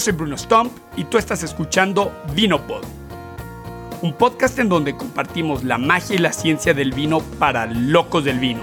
Soy 0.00 0.14
Bruno 0.14 0.38
Stump 0.38 0.72
y 0.96 1.04
tú 1.04 1.18
estás 1.18 1.42
escuchando 1.42 2.10
Vinopod, 2.34 2.82
un 4.00 4.14
podcast 4.14 4.58
en 4.58 4.70
donde 4.70 4.96
compartimos 4.96 5.62
la 5.62 5.76
magia 5.76 6.16
y 6.16 6.18
la 6.18 6.32
ciencia 6.32 6.72
del 6.72 6.92
vino 6.92 7.20
para 7.38 7.66
locos 7.66 8.24
del 8.24 8.38
vino. 8.38 8.62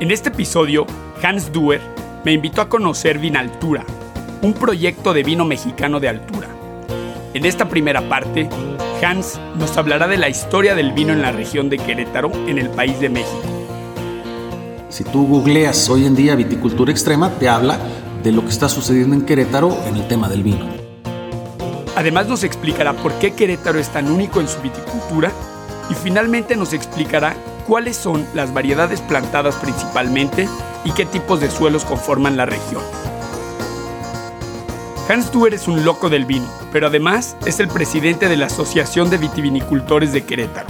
En 0.00 0.10
este 0.10 0.30
episodio, 0.30 0.84
Hans 1.22 1.52
Duer 1.52 1.80
me 2.24 2.32
invitó 2.32 2.60
a 2.60 2.68
conocer 2.68 3.20
Vinaltura, 3.20 3.84
un 4.42 4.52
proyecto 4.52 5.14
de 5.14 5.22
vino 5.22 5.44
mexicano 5.44 6.00
de 6.00 6.08
altura. 6.08 6.48
En 7.34 7.46
esta 7.46 7.68
primera 7.68 8.08
parte, 8.08 8.48
Hans 9.00 9.38
nos 9.56 9.76
hablará 9.76 10.08
de 10.08 10.16
la 10.16 10.28
historia 10.28 10.74
del 10.74 10.90
vino 10.90 11.12
en 11.12 11.22
la 11.22 11.30
región 11.30 11.70
de 11.70 11.78
Querétaro, 11.78 12.32
en 12.48 12.58
el 12.58 12.68
país 12.68 12.98
de 12.98 13.10
México. 13.10 13.42
Si 14.88 15.04
tú 15.04 15.24
googleas 15.24 15.88
hoy 15.88 16.04
en 16.04 16.16
día 16.16 16.34
viticultura 16.34 16.90
extrema, 16.90 17.30
te 17.30 17.48
habla 17.48 17.78
de 18.22 18.32
lo 18.32 18.42
que 18.42 18.50
está 18.50 18.68
sucediendo 18.68 19.14
en 19.14 19.22
Querétaro 19.22 19.76
en 19.86 19.96
el 19.96 20.08
tema 20.08 20.28
del 20.28 20.42
vino. 20.42 20.66
Además 21.96 22.26
nos 22.28 22.44
explicará 22.44 22.94
por 22.94 23.12
qué 23.14 23.32
Querétaro 23.32 23.78
es 23.78 23.88
tan 23.88 24.10
único 24.10 24.40
en 24.40 24.48
su 24.48 24.60
viticultura 24.60 25.30
y 25.90 25.94
finalmente 25.94 26.56
nos 26.56 26.72
explicará 26.72 27.36
cuáles 27.66 27.96
son 27.96 28.26
las 28.34 28.52
variedades 28.54 29.00
plantadas 29.00 29.56
principalmente 29.56 30.48
y 30.84 30.92
qué 30.92 31.04
tipos 31.04 31.40
de 31.40 31.50
suelos 31.50 31.84
conforman 31.84 32.36
la 32.36 32.46
región. 32.46 32.82
Hans 35.08 35.30
Duer 35.30 35.52
es 35.52 35.68
un 35.68 35.84
loco 35.84 36.08
del 36.08 36.24
vino, 36.24 36.46
pero 36.72 36.86
además 36.86 37.36
es 37.44 37.60
el 37.60 37.68
presidente 37.68 38.28
de 38.28 38.36
la 38.36 38.46
Asociación 38.46 39.10
de 39.10 39.18
Vitivinicultores 39.18 40.12
de 40.12 40.24
Querétaro. 40.24 40.68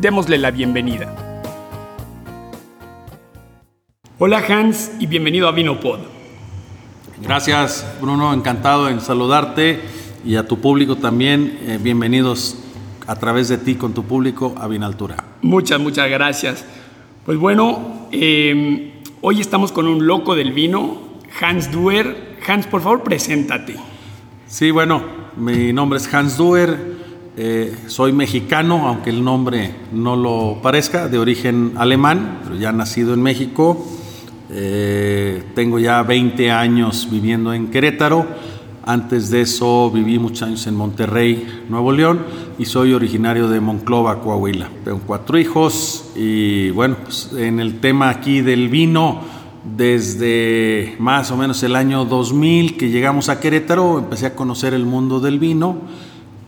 Démosle 0.00 0.38
la 0.38 0.50
bienvenida. 0.50 1.25
Hola 4.18 4.42
Hans 4.48 4.92
y 4.98 5.06
bienvenido 5.06 5.46
a 5.46 5.52
Vinopod. 5.52 5.98
Gracias 7.22 7.86
Bruno, 8.00 8.32
encantado 8.32 8.88
en 8.88 9.02
saludarte 9.02 9.78
y 10.24 10.36
a 10.36 10.48
tu 10.48 10.58
público 10.58 10.96
también. 10.96 11.58
Eh, 11.66 11.78
bienvenidos 11.78 12.56
a 13.06 13.16
través 13.16 13.48
de 13.48 13.58
ti 13.58 13.74
con 13.74 13.92
tu 13.92 14.04
público 14.04 14.54
a 14.56 14.68
Vinaltura. 14.68 15.16
Muchas, 15.42 15.78
muchas 15.80 16.08
gracias. 16.08 16.64
Pues 17.26 17.36
bueno, 17.36 18.08
eh, 18.10 19.02
hoy 19.20 19.42
estamos 19.42 19.70
con 19.70 19.86
un 19.86 20.06
loco 20.06 20.34
del 20.34 20.54
vino, 20.54 20.96
Hans 21.38 21.70
Duer. 21.70 22.38
Hans, 22.48 22.66
por 22.66 22.80
favor, 22.80 23.02
preséntate. 23.02 23.76
Sí, 24.46 24.70
bueno, 24.70 25.02
mi 25.36 25.74
nombre 25.74 25.98
es 25.98 26.14
Hans 26.14 26.38
Duer. 26.38 26.96
Eh, 27.36 27.76
soy 27.88 28.14
mexicano, 28.14 28.88
aunque 28.88 29.10
el 29.10 29.22
nombre 29.22 29.74
no 29.92 30.16
lo 30.16 30.62
parezca, 30.62 31.06
de 31.06 31.18
origen 31.18 31.74
alemán, 31.76 32.40
pero 32.44 32.56
ya 32.56 32.72
nacido 32.72 33.12
en 33.12 33.20
México. 33.20 33.86
Eh, 34.50 35.42
tengo 35.54 35.78
ya 35.78 36.02
20 36.02 36.50
años 36.50 37.08
viviendo 37.10 37.52
en 37.52 37.68
Querétaro. 37.68 38.26
Antes 38.84 39.30
de 39.30 39.40
eso 39.40 39.90
viví 39.90 40.18
muchos 40.20 40.42
años 40.42 40.66
en 40.68 40.76
Monterrey, 40.76 41.64
Nuevo 41.68 41.90
León, 41.90 42.20
y 42.56 42.66
soy 42.66 42.92
originario 42.92 43.48
de 43.48 43.58
Monclova, 43.58 44.20
Coahuila. 44.20 44.70
Tengo 44.84 45.00
cuatro 45.04 45.36
hijos 45.38 46.12
y 46.14 46.70
bueno, 46.70 46.96
pues 47.02 47.32
en 47.36 47.58
el 47.58 47.80
tema 47.80 48.10
aquí 48.10 48.42
del 48.42 48.68
vino, 48.68 49.22
desde 49.76 50.94
más 51.00 51.32
o 51.32 51.36
menos 51.36 51.60
el 51.64 51.74
año 51.74 52.04
2000 52.04 52.76
que 52.76 52.90
llegamos 52.90 53.28
a 53.28 53.40
Querétaro, 53.40 53.98
empecé 53.98 54.26
a 54.26 54.36
conocer 54.36 54.72
el 54.72 54.86
mundo 54.86 55.18
del 55.18 55.40
vino 55.40 55.78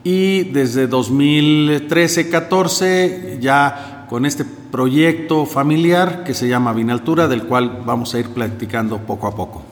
y 0.04 0.44
desde 0.44 0.88
2013-14 0.88 3.40
ya 3.40 3.97
con 4.08 4.24
este 4.24 4.44
proyecto 4.44 5.44
familiar 5.46 6.24
que 6.24 6.34
se 6.34 6.48
llama 6.48 6.72
Vinaltura, 6.72 7.28
del 7.28 7.44
cual 7.44 7.82
vamos 7.84 8.14
a 8.14 8.18
ir 8.18 8.28
platicando 8.30 8.98
poco 8.98 9.26
a 9.26 9.36
poco. 9.36 9.62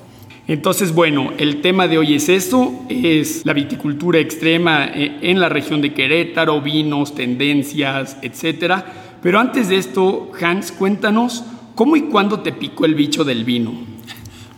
Entonces, 0.48 0.94
bueno, 0.94 1.32
el 1.38 1.60
tema 1.60 1.88
de 1.88 1.98
hoy 1.98 2.14
es 2.14 2.28
esto, 2.28 2.72
es 2.88 3.44
la 3.44 3.52
viticultura 3.52 4.20
extrema 4.20 4.84
eh, 4.84 5.18
en 5.22 5.40
la 5.40 5.48
región 5.48 5.80
de 5.80 5.92
Querétaro, 5.92 6.60
vinos, 6.60 7.14
tendencias, 7.14 8.16
etcétera. 8.22 8.84
Pero 9.22 9.40
antes 9.40 9.68
de 9.68 9.78
esto, 9.78 10.30
Hans, 10.40 10.70
cuéntanos 10.70 11.42
cómo 11.74 11.96
y 11.96 12.02
cuándo 12.02 12.40
te 12.40 12.52
picó 12.52 12.84
el 12.84 12.94
bicho 12.94 13.24
del 13.24 13.44
vino. 13.44 13.72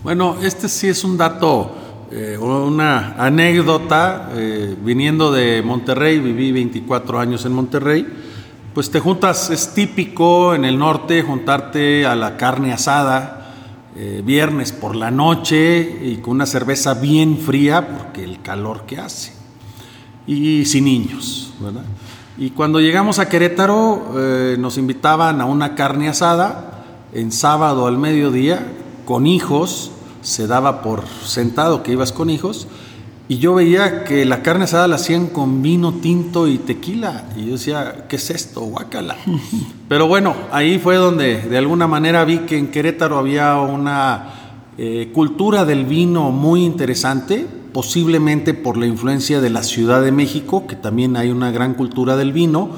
Bueno, 0.02 0.36
este 0.42 0.68
sí 0.68 0.88
es 0.88 1.04
un 1.04 1.16
dato, 1.16 1.74
eh, 2.12 2.36
una 2.38 3.14
anécdota. 3.14 4.30
Eh, 4.34 4.76
viniendo 4.84 5.32
de 5.32 5.62
Monterrey, 5.62 6.18
viví 6.18 6.52
24 6.52 7.18
años 7.18 7.46
en 7.46 7.52
Monterrey 7.52 8.06
pues 8.78 8.92
te 8.92 9.00
juntas, 9.00 9.50
es 9.50 9.74
típico 9.74 10.54
en 10.54 10.64
el 10.64 10.78
norte 10.78 11.24
juntarte 11.24 12.06
a 12.06 12.14
la 12.14 12.36
carne 12.36 12.72
asada 12.72 13.56
eh, 13.96 14.22
viernes 14.24 14.70
por 14.70 14.94
la 14.94 15.10
noche 15.10 15.98
y 16.00 16.18
con 16.18 16.34
una 16.34 16.46
cerveza 16.46 16.94
bien 16.94 17.38
fría 17.38 17.88
porque 17.88 18.22
el 18.22 18.40
calor 18.40 18.86
que 18.86 18.98
hace. 18.98 19.32
Y 20.28 20.64
sin 20.64 20.84
niños, 20.84 21.52
¿verdad? 21.58 21.82
Y 22.36 22.50
cuando 22.50 22.78
llegamos 22.78 23.18
a 23.18 23.28
Querétaro 23.28 24.12
eh, 24.16 24.56
nos 24.60 24.78
invitaban 24.78 25.40
a 25.40 25.46
una 25.46 25.74
carne 25.74 26.08
asada 26.08 26.84
en 27.12 27.32
sábado 27.32 27.88
al 27.88 27.98
mediodía 27.98 28.64
con 29.06 29.26
hijos, 29.26 29.90
se 30.22 30.46
daba 30.46 30.82
por 30.82 31.02
sentado 31.24 31.82
que 31.82 31.90
ibas 31.90 32.12
con 32.12 32.30
hijos 32.30 32.68
y 33.30 33.36
yo 33.36 33.54
veía 33.54 34.04
que 34.04 34.24
la 34.24 34.42
carne 34.42 34.64
asada 34.64 34.88
la 34.88 34.96
hacían 34.96 35.26
con 35.26 35.60
vino 35.60 35.92
tinto 35.94 36.48
y 36.48 36.56
tequila. 36.56 37.24
Y 37.36 37.44
yo 37.44 37.52
decía, 37.52 38.06
¿qué 38.08 38.16
es 38.16 38.30
esto? 38.30 38.62
Guácala. 38.62 39.18
Pero 39.88 40.08
bueno, 40.08 40.34
ahí 40.50 40.78
fue 40.78 40.96
donde 40.96 41.42
de 41.42 41.58
alguna 41.58 41.86
manera 41.86 42.24
vi 42.24 42.38
que 42.40 42.56
en 42.56 42.68
Querétaro 42.68 43.18
había 43.18 43.56
una 43.56 44.30
eh, 44.78 45.10
cultura 45.12 45.66
del 45.66 45.84
vino 45.84 46.30
muy 46.30 46.64
interesante, 46.64 47.46
posiblemente 47.74 48.54
por 48.54 48.78
la 48.78 48.86
influencia 48.86 49.42
de 49.42 49.50
la 49.50 49.62
Ciudad 49.62 50.02
de 50.02 50.10
México, 50.10 50.66
que 50.66 50.76
también 50.76 51.14
hay 51.14 51.28
una 51.28 51.50
gran 51.50 51.74
cultura 51.74 52.16
del 52.16 52.32
vino, 52.32 52.70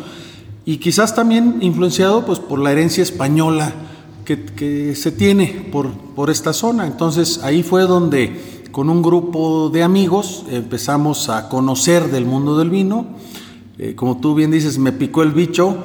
y 0.65 0.79
quizás 0.79 1.15
también 1.15 1.59
influenciado 1.61 2.27
pues, 2.27 2.41
por 2.41 2.59
la 2.59 2.73
herencia 2.73 3.05
española 3.05 3.73
que, 4.25 4.45
que 4.45 4.97
se 4.97 5.13
tiene 5.13 5.69
por, 5.71 5.93
por 5.93 6.29
esta 6.29 6.53
zona. 6.53 6.89
Entonces 6.89 7.41
ahí 7.45 7.63
fue 7.63 7.83
donde 7.83 8.60
con 8.73 8.89
un 8.89 9.03
grupo 9.03 9.71
de 9.71 9.83
amigos 9.83 10.45
empezamos 10.51 11.29
a 11.29 11.49
conocer 11.49 12.11
del 12.11 12.25
mundo 12.25 12.59
del 12.59 12.71
vino. 12.71 13.07
Eh, 13.79 13.95
como 13.95 14.19
tú 14.19 14.35
bien 14.35 14.51
dices, 14.51 14.79
me 14.79 14.93
picó 14.93 15.23
el 15.23 15.33
bicho. 15.33 15.85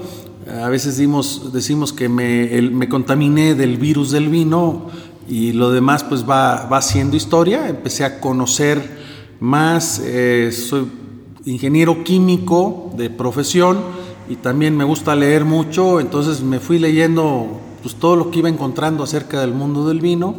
A 0.62 0.70
veces 0.70 0.96
decimos 0.98 1.94
que 1.94 2.10
me, 2.10 2.88
contaminé 2.90 3.56
del 3.56 3.78
virus 3.78 4.12
del 4.12 4.30
vino 4.30 4.88
y 5.28 5.54
lo 5.54 5.72
demás 5.72 6.04
pues 6.04 6.30
va, 6.30 6.68
va 6.68 6.82
siendo 6.82 7.16
historia. 7.16 7.68
Empecé 7.68 8.06
a 8.06 8.20
conocer 8.20 9.00
más. 9.40 10.00
Eh, 10.04 10.52
soy 10.52 10.88
ingeniero 11.46 12.04
químico 12.04 12.92
de 12.96 13.10
profesión 13.10 13.80
y 14.30 14.36
también 14.36 14.78
me 14.78 14.84
gusta 14.84 15.16
leer 15.16 15.46
mucho. 15.46 16.00
Entonces 16.00 16.42
me 16.42 16.60
fui 16.60 16.78
leyendo 16.78 17.60
pues, 17.82 17.96
todo 17.96 18.16
lo 18.16 18.30
que 18.30 18.40
iba 18.40 18.50
encontrando 18.50 19.04
acerca 19.04 19.42
del 19.42 19.54
mundo 19.54 19.88
del 19.88 20.02
vino 20.02 20.36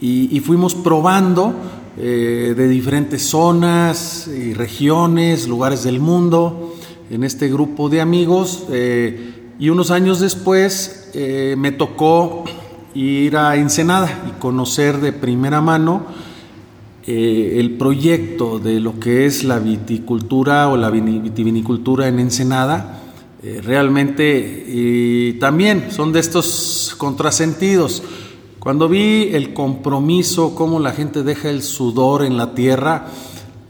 y, 0.00 0.40
fuimos 0.40 0.74
probando 0.74 1.54
eh, 1.98 2.54
de 2.56 2.68
diferentes 2.68 3.22
zonas 3.22 4.28
y 4.28 4.52
regiones, 4.52 5.48
lugares 5.48 5.84
del 5.84 6.00
mundo, 6.00 6.74
en 7.10 7.24
este 7.24 7.48
grupo 7.48 7.88
de 7.88 8.00
amigos. 8.00 8.64
Eh, 8.70 9.52
y 9.58 9.70
unos 9.70 9.90
años 9.90 10.20
después 10.20 11.10
eh, 11.14 11.54
me 11.56 11.72
tocó 11.72 12.44
ir 12.94 13.36
a 13.36 13.56
Ensenada 13.56 14.24
y 14.28 14.38
conocer 14.40 15.00
de 15.00 15.12
primera 15.12 15.60
mano 15.60 16.26
el 17.08 17.76
proyecto 17.78 18.58
de 18.58 18.80
lo 18.80 18.98
que 18.98 19.26
es 19.26 19.44
la 19.44 19.60
viticultura 19.60 20.68
o 20.68 20.76
la 20.76 20.90
vitivinicultura 20.90 22.08
en 22.08 22.18
Ensenada. 22.18 23.00
realmente, 23.62 24.64
y 24.66 25.34
también 25.34 25.92
son 25.92 26.12
de 26.12 26.18
estos 26.18 26.96
contrasentidos 26.98 28.02
cuando 28.66 28.88
vi 28.88 29.30
el 29.32 29.54
compromiso, 29.54 30.56
cómo 30.56 30.80
la 30.80 30.90
gente 30.90 31.22
deja 31.22 31.50
el 31.50 31.62
sudor 31.62 32.24
en 32.24 32.36
la 32.36 32.52
tierra, 32.56 33.06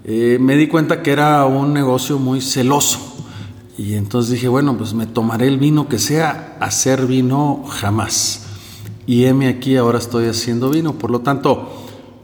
eh, 0.04 0.38
me 0.40 0.56
di 0.56 0.68
cuenta 0.68 1.02
que 1.02 1.10
era 1.10 1.44
un 1.44 1.74
negocio 1.74 2.18
muy 2.18 2.40
celoso. 2.40 2.98
Y 3.76 3.92
entonces 3.92 4.32
dije, 4.32 4.48
bueno, 4.48 4.78
pues 4.78 4.94
me 4.94 5.04
tomaré 5.04 5.48
el 5.48 5.58
vino 5.58 5.86
que 5.86 5.98
sea, 5.98 6.56
hacer 6.60 7.04
vino 7.04 7.62
jamás. 7.68 8.46
Y 9.06 9.26
heme 9.26 9.48
aquí, 9.48 9.76
ahora 9.76 9.98
estoy 9.98 10.28
haciendo 10.28 10.70
vino. 10.70 10.94
Por 10.94 11.10
lo 11.10 11.20
tanto, 11.20 11.68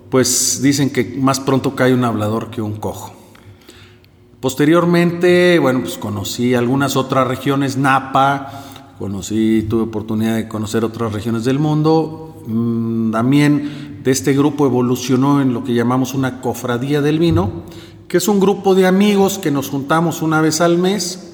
pues 0.08 0.60
dicen 0.62 0.88
que 0.88 1.14
más 1.20 1.40
pronto 1.40 1.76
cae 1.76 1.92
un 1.92 2.04
hablador 2.04 2.50
que 2.50 2.62
un 2.62 2.76
cojo. 2.76 3.12
Posteriormente, 4.40 5.58
bueno, 5.58 5.80
pues 5.80 5.98
conocí 5.98 6.54
algunas 6.54 6.96
otras 6.96 7.28
regiones, 7.28 7.76
Napa, 7.76 8.64
conocí, 8.98 9.66
tuve 9.68 9.82
oportunidad 9.82 10.36
de 10.36 10.48
conocer 10.48 10.86
otras 10.86 11.12
regiones 11.12 11.44
del 11.44 11.58
mundo 11.58 12.31
también 12.44 14.00
de 14.02 14.10
este 14.10 14.32
grupo 14.32 14.66
evolucionó 14.66 15.40
en 15.40 15.54
lo 15.54 15.64
que 15.64 15.74
llamamos 15.74 16.14
una 16.14 16.40
cofradía 16.40 17.00
del 17.00 17.18
vino, 17.18 17.62
que 18.08 18.18
es 18.18 18.28
un 18.28 18.40
grupo 18.40 18.74
de 18.74 18.86
amigos 18.86 19.38
que 19.38 19.50
nos 19.50 19.68
juntamos 19.68 20.22
una 20.22 20.40
vez 20.40 20.60
al 20.60 20.78
mes 20.78 21.32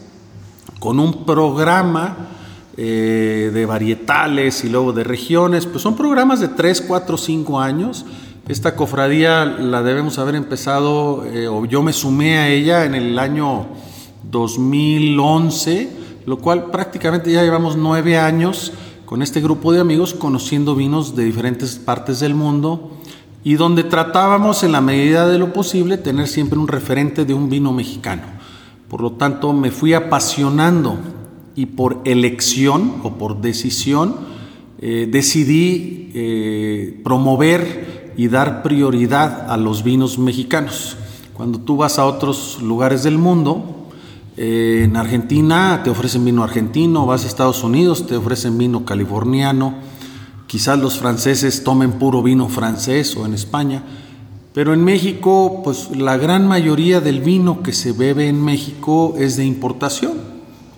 con 0.78 1.00
un 1.00 1.24
programa 1.24 2.28
eh, 2.76 3.50
de 3.52 3.66
varietales 3.66 4.62
y 4.64 4.68
luego 4.68 4.92
de 4.92 5.02
regiones, 5.02 5.66
pues 5.66 5.82
son 5.82 5.96
programas 5.96 6.40
de 6.40 6.48
3, 6.48 6.82
4, 6.82 7.16
5 7.16 7.60
años. 7.60 8.06
Esta 8.46 8.76
cofradía 8.76 9.44
la 9.44 9.82
debemos 9.82 10.18
haber 10.18 10.36
empezado, 10.36 11.24
eh, 11.26 11.48
o 11.48 11.64
yo 11.64 11.82
me 11.82 11.92
sumé 11.92 12.38
a 12.38 12.48
ella 12.48 12.84
en 12.84 12.94
el 12.94 13.18
año 13.18 13.66
2011, 14.30 15.90
lo 16.26 16.38
cual 16.38 16.66
prácticamente 16.70 17.32
ya 17.32 17.42
llevamos 17.42 17.76
nueve 17.76 18.18
años 18.18 18.72
con 19.08 19.22
este 19.22 19.40
grupo 19.40 19.72
de 19.72 19.80
amigos 19.80 20.12
conociendo 20.12 20.74
vinos 20.74 21.16
de 21.16 21.24
diferentes 21.24 21.76
partes 21.76 22.20
del 22.20 22.34
mundo 22.34 22.90
y 23.42 23.54
donde 23.54 23.82
tratábamos 23.82 24.64
en 24.64 24.72
la 24.72 24.82
medida 24.82 25.26
de 25.26 25.38
lo 25.38 25.54
posible 25.54 25.96
tener 25.96 26.28
siempre 26.28 26.58
un 26.58 26.68
referente 26.68 27.24
de 27.24 27.32
un 27.32 27.48
vino 27.48 27.72
mexicano. 27.72 28.24
Por 28.86 29.00
lo 29.00 29.12
tanto, 29.12 29.54
me 29.54 29.70
fui 29.70 29.94
apasionando 29.94 30.98
y 31.56 31.64
por 31.64 32.02
elección 32.04 32.96
o 33.02 33.14
por 33.14 33.40
decisión 33.40 34.14
eh, 34.78 35.08
decidí 35.10 36.10
eh, 36.12 37.00
promover 37.02 38.12
y 38.14 38.28
dar 38.28 38.62
prioridad 38.62 39.50
a 39.50 39.56
los 39.56 39.84
vinos 39.84 40.18
mexicanos. 40.18 40.98
Cuando 41.32 41.60
tú 41.60 41.78
vas 41.78 41.98
a 41.98 42.04
otros 42.04 42.60
lugares 42.60 43.04
del 43.04 43.16
mundo, 43.16 43.77
eh, 44.40 44.84
en 44.84 44.96
Argentina 44.96 45.80
te 45.82 45.90
ofrecen 45.90 46.24
vino 46.24 46.44
argentino, 46.44 47.06
vas 47.06 47.24
a 47.24 47.26
Estados 47.26 47.64
Unidos, 47.64 48.06
te 48.06 48.14
ofrecen 48.14 48.56
vino 48.56 48.84
californiano, 48.84 49.74
quizás 50.46 50.78
los 50.78 50.96
franceses 50.96 51.64
tomen 51.64 51.94
puro 51.94 52.22
vino 52.22 52.48
francés 52.48 53.16
o 53.16 53.26
en 53.26 53.34
España, 53.34 53.82
pero 54.54 54.74
en 54.74 54.84
México, 54.84 55.60
pues 55.64 55.90
la 55.90 56.16
gran 56.18 56.46
mayoría 56.46 57.00
del 57.00 57.20
vino 57.20 57.64
que 57.64 57.72
se 57.72 57.90
bebe 57.90 58.28
en 58.28 58.40
México 58.40 59.16
es 59.18 59.36
de 59.36 59.44
importación. 59.44 60.18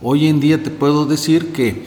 Hoy 0.03 0.29
en 0.29 0.41
día 0.41 0.63
te 0.63 0.71
puedo 0.71 1.05
decir 1.05 1.53
que 1.53 1.85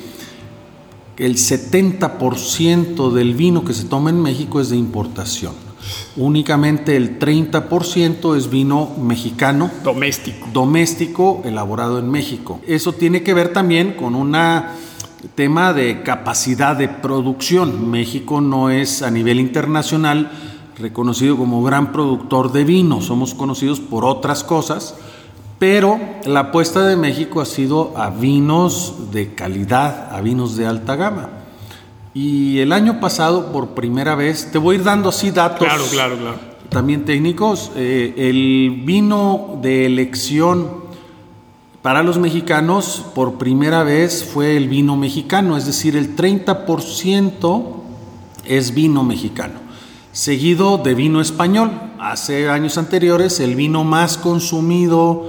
el 1.18 1.38
70% 1.38 3.12
del 3.12 3.34
vino 3.34 3.66
que 3.66 3.74
se 3.74 3.86
toma 3.86 4.12
en 4.12 4.22
México 4.22 4.62
es 4.62 4.70
de 4.70 4.78
importación. 4.78 5.73
Únicamente 6.16 6.96
el 6.96 7.20
30% 7.20 8.38
es 8.38 8.50
vino 8.50 8.92
mexicano. 9.00 9.72
Doméstico. 9.84 10.48
Doméstico, 10.54 11.42
elaborado 11.46 12.00
en 12.00 12.10
México. 12.10 12.62
Eso 12.68 12.94
tiene 12.94 13.24
que 13.24 13.34
ver 13.34 13.54
también 13.54 13.94
con 13.94 14.16
un 14.16 14.36
tema 15.36 15.74
de 15.74 16.04
capacidad 16.04 16.76
de 16.76 16.88
producción. 16.88 17.90
México 17.90 18.42
no 18.42 18.70
es 18.70 19.02
a 19.02 19.12
nivel 19.12 19.40
internacional 19.40 20.32
reconocido 20.78 21.38
como 21.38 21.64
gran 21.64 21.92
productor 21.92 22.52
de 22.52 22.64
vino. 22.64 23.02
Somos 23.02 23.34
conocidos 23.34 23.80
por 23.80 24.06
otras 24.06 24.44
cosas 24.44 24.96
pero 25.64 25.98
la 26.26 26.42
apuesta 26.42 26.86
de 26.86 26.98
México 26.98 27.40
ha 27.40 27.46
sido 27.46 27.98
a 27.98 28.10
vinos 28.10 29.12
de 29.14 29.34
calidad, 29.34 30.14
a 30.14 30.20
vinos 30.20 30.58
de 30.58 30.66
alta 30.66 30.98
gama. 30.98 31.30
Y 32.14 32.60
el 32.60 32.72
año 32.72 33.00
pasado, 33.00 33.52
por 33.52 33.70
primera 33.70 34.16
vez, 34.16 34.52
te 34.52 34.58
voy 34.58 34.76
a 34.76 34.80
ir 34.80 34.84
dando 34.84 35.10
así 35.10 35.32
datos. 35.32 35.68
Claro, 35.68 35.84
claro, 35.92 36.18
claro. 36.18 36.40
También 36.70 37.06
técnicos. 37.06 37.72
Eh, 37.76 38.14
el 38.18 38.82
vino 38.86 39.60
de 39.62 39.86
elección 39.86 40.84
para 41.82 42.02
los 42.02 42.18
mexicanos, 42.18 43.04
por 43.14 43.38
primera 43.38 43.84
vez, 43.84 44.24
fue 44.24 44.56
el 44.56 44.70
vino 44.70 44.96
mexicano, 44.96 45.58
es 45.58 45.66
decir, 45.66 45.98
el 45.98 46.16
30% 46.16 47.66
es 48.46 48.74
vino 48.74 49.04
mexicano. 49.04 49.56
Seguido 50.14 50.78
de 50.78 50.94
vino 50.94 51.20
español. 51.20 51.72
Hace 52.00 52.48
años 52.48 52.78
anteriores, 52.78 53.40
el 53.40 53.56
vino 53.56 53.84
más 53.84 54.18
consumido 54.18 55.26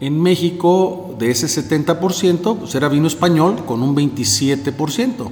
en 0.00 0.18
México, 0.20 1.14
de 1.18 1.30
ese 1.30 1.46
70%, 1.46 2.56
pues 2.56 2.74
era 2.74 2.88
vino 2.88 3.06
español 3.06 3.64
con 3.66 3.82
un 3.82 3.94
27%. 3.94 5.30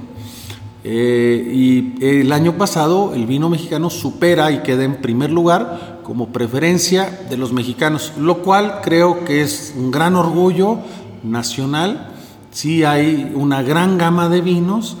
Eh, 0.89 1.51
y 1.53 2.01
el 2.01 2.31
año 2.31 2.57
pasado 2.57 3.13
el 3.13 3.25
vino 3.25 3.49
mexicano 3.49 3.89
supera 3.89 4.53
y 4.53 4.59
queda 4.59 4.85
en 4.85 5.01
primer 5.01 5.31
lugar 5.31 5.99
como 6.01 6.29
preferencia 6.29 7.25
de 7.29 7.35
los 7.35 7.51
mexicanos, 7.51 8.13
lo 8.17 8.37
cual 8.37 8.79
creo 8.81 9.25
que 9.25 9.41
es 9.41 9.73
un 9.77 9.91
gran 9.91 10.15
orgullo 10.15 10.77
nacional. 11.23 12.13
Sí 12.51 12.85
hay 12.85 13.33
una 13.35 13.63
gran 13.63 13.97
gama 13.97 14.29
de 14.29 14.39
vinos 14.39 14.95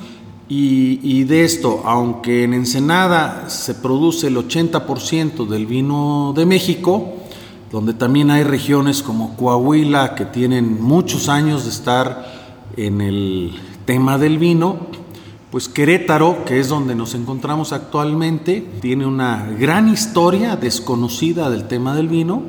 y, 0.49 0.99
y 1.01 1.23
de 1.23 1.45
esto, 1.45 1.83
aunque 1.85 2.43
en 2.43 2.53
Ensenada 2.53 3.49
se 3.49 3.73
produce 3.73 4.27
el 4.27 4.35
80% 4.35 5.47
del 5.47 5.67
vino 5.67 6.33
de 6.35 6.45
México, 6.45 7.13
donde 7.71 7.93
también 7.93 8.29
hay 8.29 8.43
regiones 8.43 9.01
como 9.01 9.37
Coahuila 9.37 10.15
que 10.15 10.25
tienen 10.25 10.83
muchos 10.83 11.29
años 11.29 11.63
de 11.63 11.69
estar 11.69 12.25
en 12.75 12.99
el 12.99 13.53
tema 13.85 14.17
del 14.17 14.37
vino, 14.37 14.87
pues 15.51 15.69
Querétaro, 15.69 16.43
que 16.45 16.59
es 16.59 16.67
donde 16.67 16.93
nos 16.93 17.15
encontramos 17.15 17.71
actualmente, 17.71 18.65
tiene 18.81 19.05
una 19.05 19.47
gran 19.57 19.87
historia 19.87 20.57
desconocida 20.57 21.49
del 21.49 21.67
tema 21.67 21.95
del 21.95 22.09
vino 22.09 22.43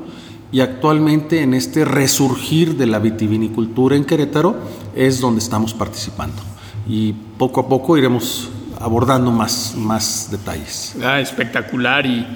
y 0.51 0.61
actualmente 0.61 1.43
en 1.43 1.55
este 1.55 1.85
resurgir 1.85 2.77
de 2.77 2.87
la 2.87 2.99
vitivinicultura 2.99 3.95
en 3.95 4.05
Querétaro 4.05 4.57
es 4.97 5.21
donde 5.21 5.41
estamos 5.41 5.75
participando. 5.75 6.43
Y 6.89 7.13
poco 7.13 7.61
a 7.61 7.69
poco 7.69 7.97
iremos 7.97 8.51
abordando 8.81 9.31
más, 9.31 9.75
más 9.77 10.29
detalles. 10.31 10.97
Ah, 11.03 11.21
espectacular 11.21 12.07
y 12.07 12.27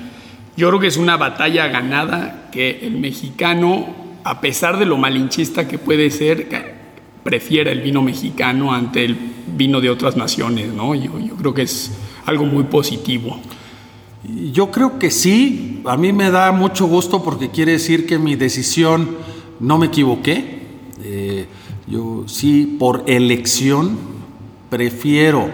yo 0.56 0.68
creo 0.68 0.80
que 0.80 0.86
es 0.86 0.96
una 0.96 1.16
batalla 1.16 1.66
ganada 1.68 2.50
que 2.52 2.86
el 2.86 2.98
mexicano, 2.98 3.86
a 4.22 4.40
pesar 4.40 4.78
de 4.78 4.84
lo 4.84 4.98
malinchista 4.98 5.66
que 5.66 5.78
puede 5.78 6.10
ser, 6.10 6.71
prefiere 7.22 7.72
el 7.72 7.80
vino 7.80 8.02
mexicano 8.02 8.72
ante 8.72 9.04
el 9.04 9.16
vino 9.56 9.80
de 9.80 9.90
otras 9.90 10.16
naciones, 10.16 10.72
¿no? 10.72 10.94
Yo, 10.94 11.18
yo 11.18 11.34
creo 11.36 11.54
que 11.54 11.62
es 11.62 11.92
algo 12.26 12.44
muy 12.44 12.64
positivo. 12.64 13.38
Yo 14.52 14.70
creo 14.70 14.98
que 14.98 15.10
sí, 15.10 15.82
a 15.84 15.96
mí 15.96 16.12
me 16.12 16.30
da 16.30 16.52
mucho 16.52 16.86
gusto 16.86 17.22
porque 17.22 17.50
quiere 17.50 17.72
decir 17.72 18.06
que 18.06 18.18
mi 18.18 18.36
decisión 18.36 19.16
no 19.60 19.78
me 19.78 19.86
equivoqué. 19.86 20.62
Eh, 21.02 21.46
yo 21.86 22.24
sí, 22.26 22.76
por 22.78 23.04
elección, 23.06 23.98
prefiero 24.70 25.50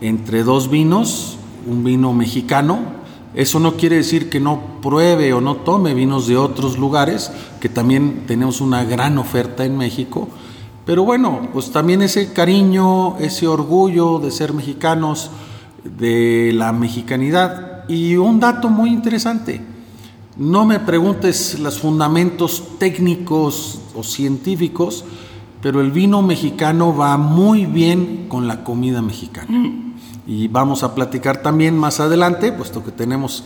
entre 0.00 0.44
dos 0.44 0.70
vinos, 0.70 1.38
un 1.66 1.84
vino 1.84 2.12
mexicano 2.12 3.02
eso 3.34 3.58
no 3.58 3.76
quiere 3.76 3.96
decir 3.96 4.28
que 4.28 4.40
no 4.40 4.60
pruebe 4.82 5.32
o 5.32 5.40
no 5.40 5.56
tome 5.56 5.94
vinos 5.94 6.26
de 6.26 6.36
otros 6.36 6.78
lugares, 6.78 7.32
que 7.60 7.70
también 7.70 8.24
tenemos 8.26 8.60
una 8.60 8.84
gran 8.84 9.16
oferta 9.16 9.64
en 9.64 9.78
México. 9.78 10.28
Pero 10.84 11.04
bueno, 11.04 11.48
pues 11.52 11.70
también 11.70 12.02
ese 12.02 12.32
cariño, 12.32 13.16
ese 13.18 13.46
orgullo 13.46 14.18
de 14.18 14.30
ser 14.30 14.52
mexicanos, 14.52 15.30
de 15.84 16.52
la 16.54 16.72
mexicanidad. 16.72 17.88
Y 17.88 18.16
un 18.16 18.40
dato 18.40 18.68
muy 18.68 18.90
interesante, 18.90 19.60
no 20.36 20.64
me 20.64 20.80
preguntes 20.80 21.58
los 21.60 21.78
fundamentos 21.78 22.78
técnicos 22.78 23.80
o 23.94 24.02
científicos, 24.02 25.04
pero 25.60 25.80
el 25.80 25.92
vino 25.92 26.22
mexicano 26.22 26.96
va 26.96 27.16
muy 27.16 27.66
bien 27.66 28.26
con 28.28 28.48
la 28.48 28.64
comida 28.64 29.02
mexicana. 29.02 29.72
Y 30.26 30.48
vamos 30.48 30.82
a 30.82 30.94
platicar 30.94 31.42
también 31.42 31.76
más 31.76 32.00
adelante, 32.00 32.52
puesto 32.52 32.84
que 32.84 32.90
tenemos 32.90 33.44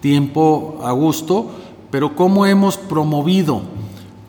tiempo 0.00 0.78
a 0.84 0.92
gusto, 0.92 1.50
pero 1.90 2.14
cómo 2.14 2.46
hemos 2.46 2.76
promovido 2.76 3.62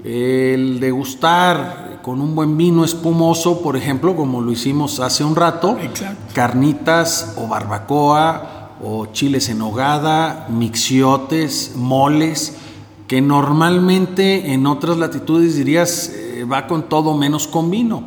el 0.03 0.79
degustar 0.79 1.88
con 2.01 2.21
un 2.21 2.35
buen 2.35 2.57
vino 2.57 2.83
espumoso, 2.83 3.61
por 3.61 3.75
ejemplo, 3.75 4.15
como 4.15 4.41
lo 4.41 4.51
hicimos 4.51 4.99
hace 4.99 5.23
un 5.23 5.35
rato, 5.35 5.77
carnitas 6.33 7.35
o 7.37 7.47
barbacoa 7.47 8.77
o 8.81 9.07
chiles 9.07 9.49
en 9.49 9.61
hogada, 9.61 10.47
mixiotes, 10.49 11.73
moles, 11.75 12.57
que 13.07 13.21
normalmente 13.21 14.53
en 14.53 14.67
otras 14.67 14.97
latitudes 14.97 15.55
dirías 15.55 16.11
eh, 16.13 16.45
va 16.49 16.67
con 16.67 16.83
todo 16.83 17.17
menos 17.17 17.47
con 17.47 17.69
vino. 17.71 18.03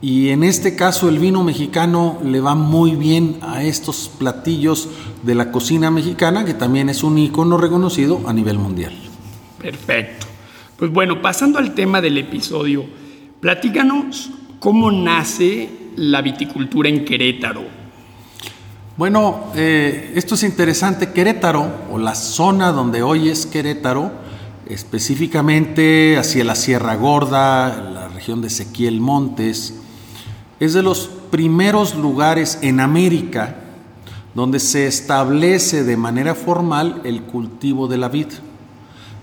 Y 0.00 0.28
en 0.28 0.44
este 0.44 0.76
caso 0.76 1.08
el 1.08 1.18
vino 1.18 1.42
mexicano 1.42 2.18
le 2.24 2.40
va 2.40 2.54
muy 2.54 2.92
bien 2.92 3.38
a 3.42 3.64
estos 3.64 4.08
platillos 4.16 4.88
de 5.24 5.34
la 5.34 5.50
cocina 5.50 5.90
mexicana, 5.90 6.44
que 6.44 6.54
también 6.54 6.88
es 6.88 7.02
un 7.02 7.18
icono 7.18 7.58
reconocido 7.58 8.20
a 8.26 8.32
nivel 8.32 8.58
mundial. 8.58 8.92
Perfecto. 9.60 10.26
Pues 10.78 10.92
bueno, 10.92 11.20
pasando 11.20 11.58
al 11.58 11.74
tema 11.74 12.00
del 12.00 12.16
episodio, 12.18 12.84
platícanos 13.40 14.30
cómo 14.60 14.90
nace 14.90 15.70
la 15.96 16.22
viticultura 16.22 16.88
en 16.88 17.04
Querétaro. 17.04 17.62
Bueno, 18.96 19.52
eh, 19.54 20.12
esto 20.16 20.34
es 20.34 20.42
interesante. 20.42 21.12
Querétaro, 21.12 21.70
o 21.92 21.98
la 21.98 22.14
zona 22.14 22.72
donde 22.72 23.02
hoy 23.02 23.28
es 23.28 23.46
Querétaro, 23.46 24.10
específicamente 24.68 26.16
hacia 26.18 26.44
la 26.44 26.54
Sierra 26.54 26.96
Gorda, 26.96 27.90
la 27.92 28.08
región 28.08 28.40
de 28.40 28.48
Ezequiel 28.48 29.00
Montes, 29.00 29.74
es 30.58 30.74
de 30.74 30.82
los 30.82 31.08
primeros 31.30 31.94
lugares 31.94 32.58
en 32.62 32.80
América 32.80 33.56
donde 34.34 34.60
se 34.60 34.86
establece 34.86 35.84
de 35.84 35.96
manera 35.96 36.34
formal 36.34 37.00
el 37.04 37.22
cultivo 37.22 37.88
de 37.88 37.98
la 37.98 38.08
vid. 38.08 38.28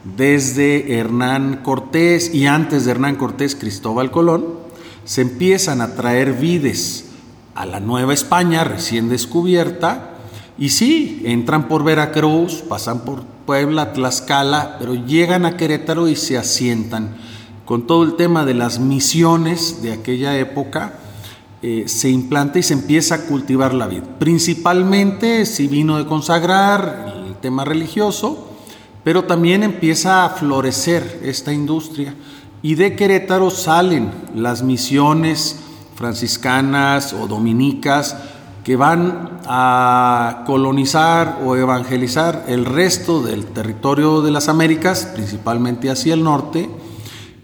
Desde 0.06 1.00
Hernán 1.00 1.62
Cortés 1.64 2.34
y 2.34 2.46
antes 2.46 2.86
de 2.86 2.92
Hernán 2.92 3.16
Cortés, 3.16 3.56
Cristóbal 3.56 4.12
Colón, 4.12 4.46
se 5.04 5.22
empiezan 5.22 5.82
a 5.82 5.96
traer 5.96 6.34
vides 6.34 7.06
a 7.56 7.66
la 7.66 7.80
Nueva 7.80 8.14
España 8.14 8.64
recién 8.64 9.10
descubierta 9.10 10.12
Y 10.58 10.70
sí, 10.70 11.24
entran 11.26 11.68
por 11.68 11.84
Veracruz, 11.84 12.64
pasan 12.68 13.00
por 13.00 13.24
Puebla, 13.46 13.94
Tlaxcala, 13.94 14.78
pero 14.80 14.94
llegan 14.94 15.46
a 15.46 15.58
Querétaro 15.58 16.08
y 16.08 16.16
se 16.16 16.38
asientan. 16.38 17.18
Con 17.66 17.88
todo 17.88 18.04
el 18.04 18.16
tema 18.16 18.46
de 18.46 18.54
las 18.54 18.80
misiones 18.80 19.82
de 19.82 19.92
aquella 19.92 20.38
época, 20.38 20.94
eh, 21.62 21.86
se 21.88 22.10
implanta 22.10 22.60
y 22.60 22.64
se 22.64 22.74
empieza 22.74 23.16
a 23.16 23.22
cultivar 23.26 23.74
la 23.74 23.88
vid. 23.88 24.04
Principalmente 24.20 25.46
si 25.48 25.68
vino 25.68 25.98
de 25.98 26.06
consagrar 26.06 27.24
el 27.28 27.36
tema 27.36 27.66
religioso, 27.66 28.45
pero 29.06 29.26
también 29.26 29.62
empieza 29.62 30.26
a 30.26 30.30
florecer 30.30 31.22
esta 31.24 31.54
industria. 31.54 32.16
Y 32.64 32.74
de 32.74 32.96
Querétaro 32.96 33.52
salen 33.52 34.10
las 34.34 34.64
misiones 34.64 35.60
franciscanas 35.96 37.14
o 37.14 37.28
dominicas, 37.28 38.18
que 38.64 38.76
van 38.76 39.42
a 39.46 40.44
colonizar 40.48 41.40
o 41.46 41.56
evangelizar 41.56 42.46
el 42.48 42.66
resto 42.66 43.22
del 43.22 43.46
territorio 43.46 44.24
de 44.24 44.32
las 44.32 44.50
Américas, 44.50 45.12
principalmente 45.14 45.92
hacia 45.92 46.16
el 46.16 46.24
norte, 46.24 46.68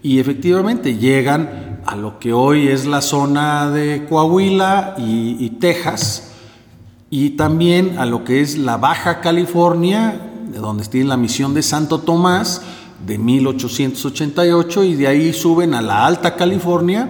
y 0.02 0.18
efectivamente 0.18 0.96
llegan 0.96 1.80
a 1.86 1.94
lo 1.94 2.18
que 2.18 2.32
hoy 2.32 2.66
es 2.66 2.86
la 2.86 3.02
zona 3.02 3.70
de 3.70 4.04
Coahuila 4.08 4.96
y, 4.98 5.48
Texas, 5.60 6.32
y 7.08 7.30
también 7.30 8.00
a 8.00 8.04
lo 8.04 8.24
que 8.24 8.40
es 8.40 8.58
la 8.58 8.76
Baja 8.78 9.20
California, 9.20 10.31
donde 10.60 10.84
tiene 10.84 11.08
la 11.08 11.16
misión 11.16 11.54
de 11.54 11.62
Santo 11.62 11.98
Tomás, 11.98 12.62
de 13.06 13.18
1888, 13.18 14.84
y 14.84 14.94
de 14.94 15.06
ahí 15.08 15.32
suben 15.32 15.74
a 15.74 15.82
la 15.82 16.06
Alta 16.06 16.36
California, 16.36 17.08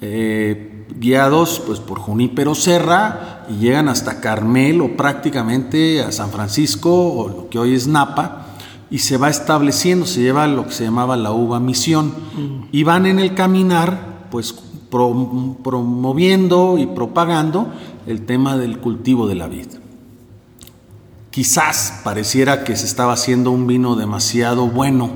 eh, 0.00 0.86
guiados 0.98 1.62
pues, 1.66 1.80
por 1.80 1.98
Junípero 1.98 2.54
Serra 2.54 3.46
y 3.48 3.58
llegan 3.58 3.88
hasta 3.88 4.20
Carmel 4.20 4.80
o 4.80 4.96
prácticamente 4.96 6.02
a 6.02 6.12
San 6.12 6.30
Francisco 6.30 6.90
o 6.90 7.28
lo 7.28 7.48
que 7.48 7.58
hoy 7.58 7.74
es 7.74 7.86
Napa 7.86 8.46
y 8.90 8.98
se 8.98 9.16
va 9.16 9.30
estableciendo, 9.30 10.06
se 10.06 10.20
lleva 10.20 10.46
lo 10.46 10.66
que 10.66 10.72
se 10.72 10.84
llamaba 10.84 11.16
la 11.16 11.32
uva 11.32 11.60
misión 11.60 12.08
mm. 12.08 12.68
y 12.72 12.82
van 12.84 13.06
en 13.06 13.18
el 13.18 13.34
caminar 13.34 14.28
pues 14.30 14.54
promoviendo 14.90 16.76
y 16.78 16.86
propagando 16.86 17.68
el 18.06 18.26
tema 18.26 18.56
del 18.56 18.78
cultivo 18.78 19.26
de 19.26 19.34
la 19.34 19.48
vid. 19.48 19.66
Quizás 21.32 22.02
pareciera 22.04 22.62
que 22.62 22.76
se 22.76 22.84
estaba 22.84 23.14
haciendo 23.14 23.52
un 23.52 23.66
vino 23.66 23.96
demasiado 23.96 24.66
bueno 24.66 25.12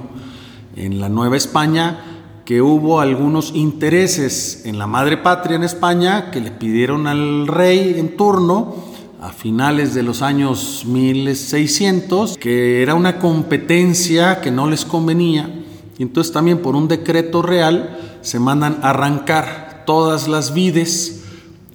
en 0.75 0.99
la 0.99 1.11
Nueva 1.11 1.37
España, 1.37 2.23
que 2.47 2.63
hubo 2.63 3.01
algunos 3.01 3.53
intereses 3.55 4.63
en 4.65 4.79
la 4.79 4.87
madre 4.87 5.19
patria 5.19 5.57
en 5.57 5.63
España 5.63 6.31
que 6.31 6.41
le 6.41 6.53
pidieron 6.53 7.07
al 7.07 7.47
rey 7.47 7.97
en 7.99 8.17
turno 8.17 8.77
a 9.21 9.29
finales 9.29 9.93
de 9.93 10.05
los 10.05 10.23
años 10.23 10.85
1600 10.87 12.39
que 12.39 12.81
era 12.81 12.95
una 12.95 13.19
competencia 13.19 14.41
que 14.41 14.51
no 14.51 14.71
les 14.71 14.87
convenía. 14.87 15.51
Y 15.99 16.03
entonces 16.03 16.33
también 16.33 16.63
por 16.63 16.77
un 16.77 16.89
decreto 16.89 17.43
real 17.43 18.19
se 18.23 18.41
mandan 18.41 18.79
arrancar 18.81 19.83
todas 19.85 20.29
las 20.29 20.55
vides 20.55 21.26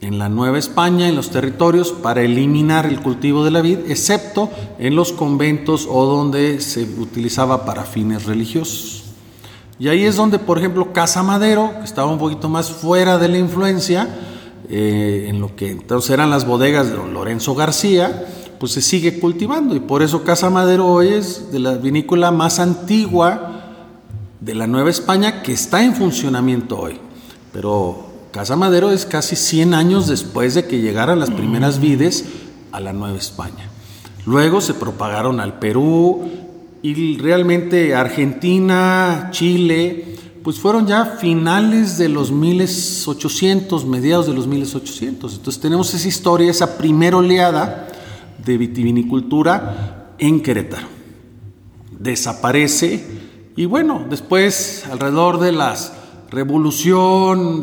en 0.02 0.18
la 0.18 0.30
Nueva 0.30 0.58
España, 0.58 1.08
en 1.08 1.16
los 1.16 1.30
territorios, 1.30 1.92
para 1.92 2.24
eliminar 2.24 2.88
el 2.88 3.02
cultivo 3.02 3.46
de 3.46 3.52
la 3.52 3.62
vid, 3.62 3.78
excepto 3.88 4.50
en 4.80 4.96
los 4.96 5.14
conventos 5.14 5.88
o 5.90 6.06
donde 6.06 6.60
se 6.60 6.84
utilizaba 6.84 7.66
para 7.66 7.84
fines 7.84 8.26
religiosos. 8.26 9.04
Y 9.78 9.88
ahí 9.88 10.04
es 10.04 10.16
donde, 10.16 10.40
por 10.40 10.58
ejemplo, 10.58 10.92
Casa 10.92 11.22
Madero, 11.24 11.72
que 11.80 11.86
estaba 11.86 12.12
un 12.12 12.18
poquito 12.18 12.50
más 12.50 12.72
fuera 12.72 13.20
de 13.20 13.28
la 13.28 13.38
influencia, 13.38 14.10
eh, 14.70 15.26
en 15.28 15.40
lo 15.40 15.56
que 15.56 15.70
entonces 15.70 16.12
eran 16.12 16.30
las 16.30 16.46
bodegas 16.46 16.90
de 16.90 16.96
Lorenzo 16.96 17.56
García, 17.56 18.26
pues 18.60 18.72
se 18.72 18.82
sigue 18.82 19.20
cultivando. 19.20 19.76
Y 19.76 19.80
por 19.80 20.02
eso 20.02 20.24
Casa 20.24 20.50
Madero 20.50 20.88
hoy 20.88 21.10
es 21.10 21.52
de 21.52 21.60
la 21.60 21.74
vinícola 21.74 22.32
más 22.32 22.60
antigua 22.60 23.64
de 24.40 24.56
la 24.56 24.68
Nueva 24.68 24.90
España 24.90 25.44
que 25.44 25.54
está 25.54 25.84
en 25.84 25.96
funcionamiento 25.96 26.80
hoy. 26.80 27.00
Pero 27.52 28.11
Casa 28.32 28.56
Madero 28.56 28.92
es 28.92 29.06
casi 29.06 29.36
100 29.36 29.74
años 29.74 30.08
después 30.08 30.54
de 30.54 30.66
que 30.66 30.80
llegaran 30.80 31.20
las 31.20 31.32
primeras 31.32 31.80
vides 31.80 32.26
a 32.72 32.80
la 32.80 32.94
Nueva 32.94 33.18
España. 33.18 33.70
Luego 34.26 34.62
se 34.62 34.74
propagaron 34.74 35.40
al 35.40 35.60
Perú, 35.60 36.30
y 36.84 37.18
realmente 37.18 37.94
Argentina, 37.94 39.30
Chile, 39.32 40.16
pues 40.44 40.60
fueron 40.60 40.88
ya 40.88 41.06
finales 41.06 41.98
de 41.98 42.10
los 42.10 42.32
1800, 42.32 43.86
mediados 43.86 44.26
de 44.26 44.34
los 44.34 44.48
1800. 44.48 45.36
Entonces 45.36 45.62
tenemos 45.62 45.94
esa 45.94 46.08
historia, 46.08 46.50
esa 46.50 46.78
primera 46.78 47.18
oleada 47.18 47.88
de 48.44 48.58
vitivinicultura 48.58 50.14
en 50.18 50.42
Querétaro. 50.42 50.88
Desaparece 52.00 53.06
y 53.56 53.66
bueno, 53.66 54.06
después 54.10 54.86
alrededor 54.90 55.40
de 55.40 55.52
la 55.52 55.76
revolución 56.32 57.62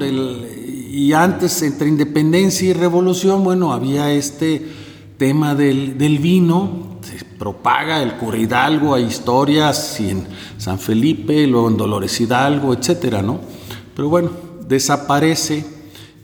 y 0.91 1.13
antes 1.15 1.63
entre 1.63 1.89
independencia 1.89 2.69
y 2.69 2.75
revolución, 2.75 3.43
bueno, 3.43 3.73
había 3.73 4.13
este 4.13 4.69
tema 5.17 5.55
del, 5.55 6.19
vino. 6.21 6.99
Propaga 7.39 8.03
el 8.03 8.15
cura 8.15 8.37
Hidalgo, 8.37 8.95
hay 8.95 9.05
historias 9.05 10.01
y 10.01 10.11
en 10.11 10.27
San 10.59 10.81
Felipe, 10.81 11.47
luego 11.47 11.69
en 11.69 11.77
Dolores 11.77 12.21
Hidalgo, 12.21 12.75
etcétera, 12.75 13.23
¿no? 13.23 13.39
Pero 13.95 14.09
bueno, 14.09 14.33
desaparece. 14.69 15.65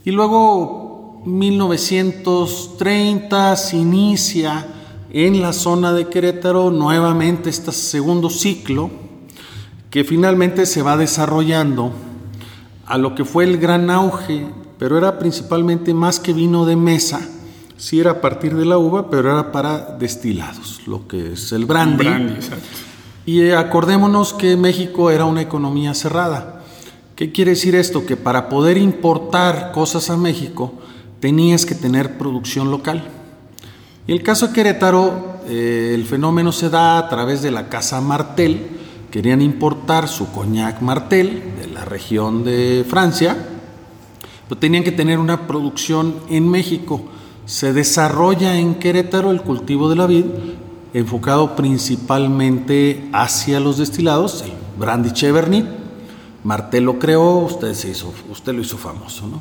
Y 0.05 0.11
luego 0.11 1.23
1930 1.25 3.57
se 3.57 3.77
inicia 3.77 4.67
en 5.11 5.41
la 5.41 5.53
zona 5.53 5.93
de 5.93 6.09
Querétaro 6.09 6.73
nuevamente 6.73 7.49
este 7.49 7.71
segundo 7.71 8.29
ciclo 8.29 8.91
que 9.91 10.03
finalmente 10.03 10.67
se 10.67 10.83
va 10.83 10.97
desarrollando 10.97 11.93
a 12.87 12.99
lo 12.99 13.15
que 13.15 13.25
fue 13.25 13.45
el 13.45 13.59
gran 13.59 13.91
auge, 13.91 14.47
pero 14.79 14.99
era 14.99 15.19
principalmente 15.19 15.95
más 15.95 16.21
que 16.21 16.33
vino 16.33 16.67
de 16.67 16.77
mesa, 16.77 17.21
sí 17.77 18.01
era 18.01 18.13
a 18.13 18.21
partir 18.21 18.55
de 18.57 18.65
la 18.65 18.79
uva, 18.79 19.11
pero 19.11 19.31
era 19.31 19.53
para 19.53 19.97
destilados, 19.99 20.83
lo 20.87 21.07
que 21.09 21.33
es 21.33 21.53
el 21.53 21.67
brandy. 21.67 22.07
Y 23.27 23.41
eh, 23.41 23.57
acordémonos 23.57 24.35
que 24.35 24.57
México 24.57 25.11
era 25.11 25.25
una 25.25 25.41
economía 25.41 25.95
cerrada. 25.95 26.63
¿Qué 27.17 27.33
quiere 27.33 27.53
decir 27.53 27.75
esto? 27.75 28.05
Que 28.05 28.17
para 28.17 28.49
poder 28.49 28.77
importar 28.77 29.73
cosas 29.73 30.11
a 30.11 30.17
México 30.17 30.75
tenías 31.21 31.65
que 31.65 31.75
tener 31.75 32.19
producción 32.19 32.71
local. 32.71 33.05
Y 34.07 34.13
el 34.13 34.23
caso 34.23 34.49
de 34.49 34.53
Querétaro, 34.53 35.39
eh, 35.47 35.93
el 35.95 36.05
fenómeno 36.05 36.53
se 36.53 36.69
da 36.69 36.99
a 36.99 37.09
través 37.09 37.41
de 37.41 37.51
la 37.51 37.69
Casa 37.71 38.01
Martel. 38.03 38.67
Querían 39.11 39.41
importar 39.41 40.09
su 40.09 40.31
coñac 40.33 40.83
Martel 40.83 41.54
región 41.85 42.45
de 42.45 42.85
Francia, 42.89 43.37
pero 44.49 44.59
tenían 44.59 44.85
que 44.85 44.93
tener 44.93 45.19
una 45.19 45.47
producción 45.47 46.15
en 46.29 46.49
México 46.49 47.03
se 47.47 47.73
desarrolla 47.73 48.59
en 48.59 48.77
Querétaro 48.77 49.31
el 49.31 49.43
cultivo 49.43 49.91
de 49.91 49.97
la 49.97 50.07
vid, 50.07 50.25
enfocado 50.95 51.57
principalmente 51.57 53.09
hacia 53.13 53.61
los 53.61 53.79
destilados, 53.79 54.43
el 54.43 54.53
brandy 54.79 55.11
Cheverny. 55.11 55.65
Martel 56.43 56.85
lo 56.85 56.99
creó, 56.99 57.39
usted, 57.39 57.75
se 57.75 57.91
hizo, 57.91 58.13
usted 58.31 58.55
lo 58.55 58.63
hizo 58.63 58.79
famoso, 58.79 59.27
¿no? 59.27 59.41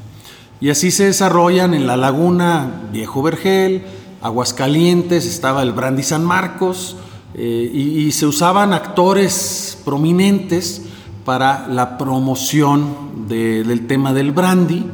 Y 0.60 0.70
así 0.70 0.92
se 0.92 1.06
desarrollan 1.06 1.74
en 1.74 1.88
la 1.88 1.98
laguna 1.98 2.84
Viejo 2.92 3.22
Vergel, 3.22 3.84
Aguascalientes, 4.22 5.26
estaba 5.26 5.64
el 5.64 5.74
brandy 5.74 6.04
San 6.04 6.24
Marcos, 6.24 6.96
eh, 7.36 7.72
y, 7.74 8.12
se 8.12 8.28
usaban 8.28 8.74
actores 8.74 9.78
prominentes 9.84 10.84
para 11.26 11.68
la 11.68 11.98
promoción 11.98 13.28
del 13.28 13.88
tema 13.88 14.14
del 14.14 14.32
brandy. 14.32 14.86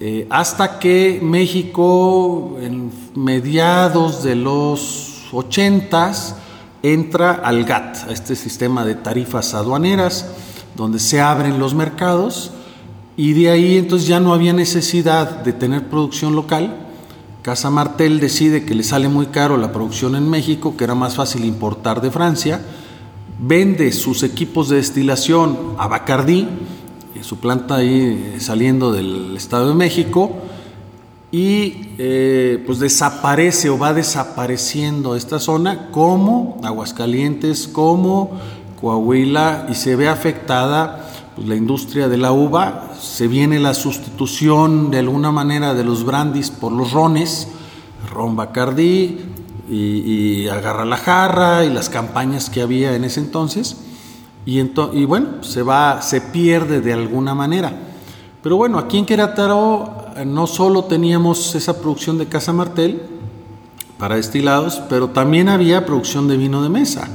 Eh, 0.00 0.26
hasta 0.30 0.78
que 0.78 1.20
México 1.22 2.56
en 2.60 2.90
mediados 3.14 4.22
de 4.22 4.34
los 4.34 5.28
80 5.32 6.12
entra 6.82 7.32
al 7.32 7.64
GATT, 7.64 8.08
a 8.08 8.12
este 8.12 8.34
sistema 8.34 8.84
de 8.84 8.94
tarifas 8.94 9.52
aduaneras, 9.52 10.26
donde 10.74 10.98
se 10.98 11.20
abren 11.20 11.58
los 11.58 11.74
mercados 11.74 12.52
y 13.16 13.34
de 13.34 13.50
ahí 13.50 13.76
entonces 13.76 14.08
ya 14.08 14.20
no 14.20 14.32
había 14.32 14.54
necesidad 14.54 15.42
de 15.42 15.52
tener 15.52 15.88
producción 15.88 16.34
local. 16.34 16.74
Casa 17.42 17.68
Martel 17.68 18.20
decide 18.20 18.64
que 18.64 18.74
le 18.74 18.82
sale 18.82 19.08
muy 19.08 19.26
caro 19.26 19.58
la 19.58 19.72
producción 19.72 20.16
en 20.16 20.30
México, 20.30 20.74
que 20.76 20.84
era 20.84 20.94
más 20.94 21.16
fácil 21.16 21.44
importar 21.44 22.00
de 22.00 22.10
Francia, 22.10 22.62
vende 23.42 23.92
sus 23.92 24.22
equipos 24.22 24.68
de 24.68 24.76
destilación 24.76 25.74
a 25.78 25.88
Bacardí, 25.88 26.46
su 27.22 27.38
planta 27.38 27.76
ahí 27.76 28.34
eh, 28.34 28.40
saliendo 28.40 28.92
del 28.92 29.36
Estado 29.36 29.68
de 29.68 29.74
México 29.74 30.32
y 31.30 31.88
eh, 31.98 32.62
pues 32.66 32.78
desaparece 32.78 33.70
o 33.70 33.78
va 33.78 33.92
desapareciendo 33.92 35.14
esta 35.14 35.38
zona 35.38 35.90
como 35.90 36.58
Aguascalientes, 36.64 37.68
como 37.68 38.30
Coahuila 38.80 39.66
y 39.70 39.74
se 39.74 39.96
ve 39.96 40.08
afectada 40.08 41.10
pues, 41.36 41.46
la 41.46 41.56
industria 41.56 42.08
de 42.08 42.16
la 42.16 42.32
uva, 42.32 42.92
se 43.00 43.28
viene 43.28 43.60
la 43.60 43.74
sustitución 43.74 44.90
de 44.90 44.98
alguna 44.98 45.30
manera 45.30 45.74
de 45.74 45.84
los 45.84 46.04
brandis 46.04 46.50
por 46.50 46.72
los 46.72 46.92
rones, 46.92 47.48
ron 48.12 48.34
Bacardí, 48.34 49.18
y, 49.70 50.48
agarra 50.48 50.84
la 50.84 50.96
jarra 50.96 51.64
y 51.64 51.70
las 51.70 51.88
campañas 51.88 52.50
que 52.50 52.62
había 52.62 52.94
en 52.94 53.04
ese 53.04 53.20
entonces. 53.20 53.76
Y, 54.44 54.60
y 54.60 55.04
bueno, 55.04 55.42
se 55.42 55.62
va, 55.62 56.02
se 56.02 56.20
pierde 56.20 56.80
de 56.80 56.92
alguna 56.92 57.34
manera. 57.34 57.72
Pero 58.42 58.56
bueno, 58.56 58.78
aquí 58.78 58.98
en 58.98 59.06
Querétaro 59.06 60.06
eh, 60.16 60.24
no 60.24 60.46
solo 60.46 60.84
teníamos 60.84 61.54
esa 61.54 61.80
producción 61.80 62.18
de 62.18 62.26
Casa 62.26 62.52
Martel 62.52 63.02
para 63.98 64.16
destilados, 64.16 64.82
pero 64.88 65.10
también 65.10 65.48
había 65.48 65.84
producción 65.84 66.26
de 66.26 66.36
vino 66.36 66.62
de 66.62 66.70
mesa. 66.70 67.08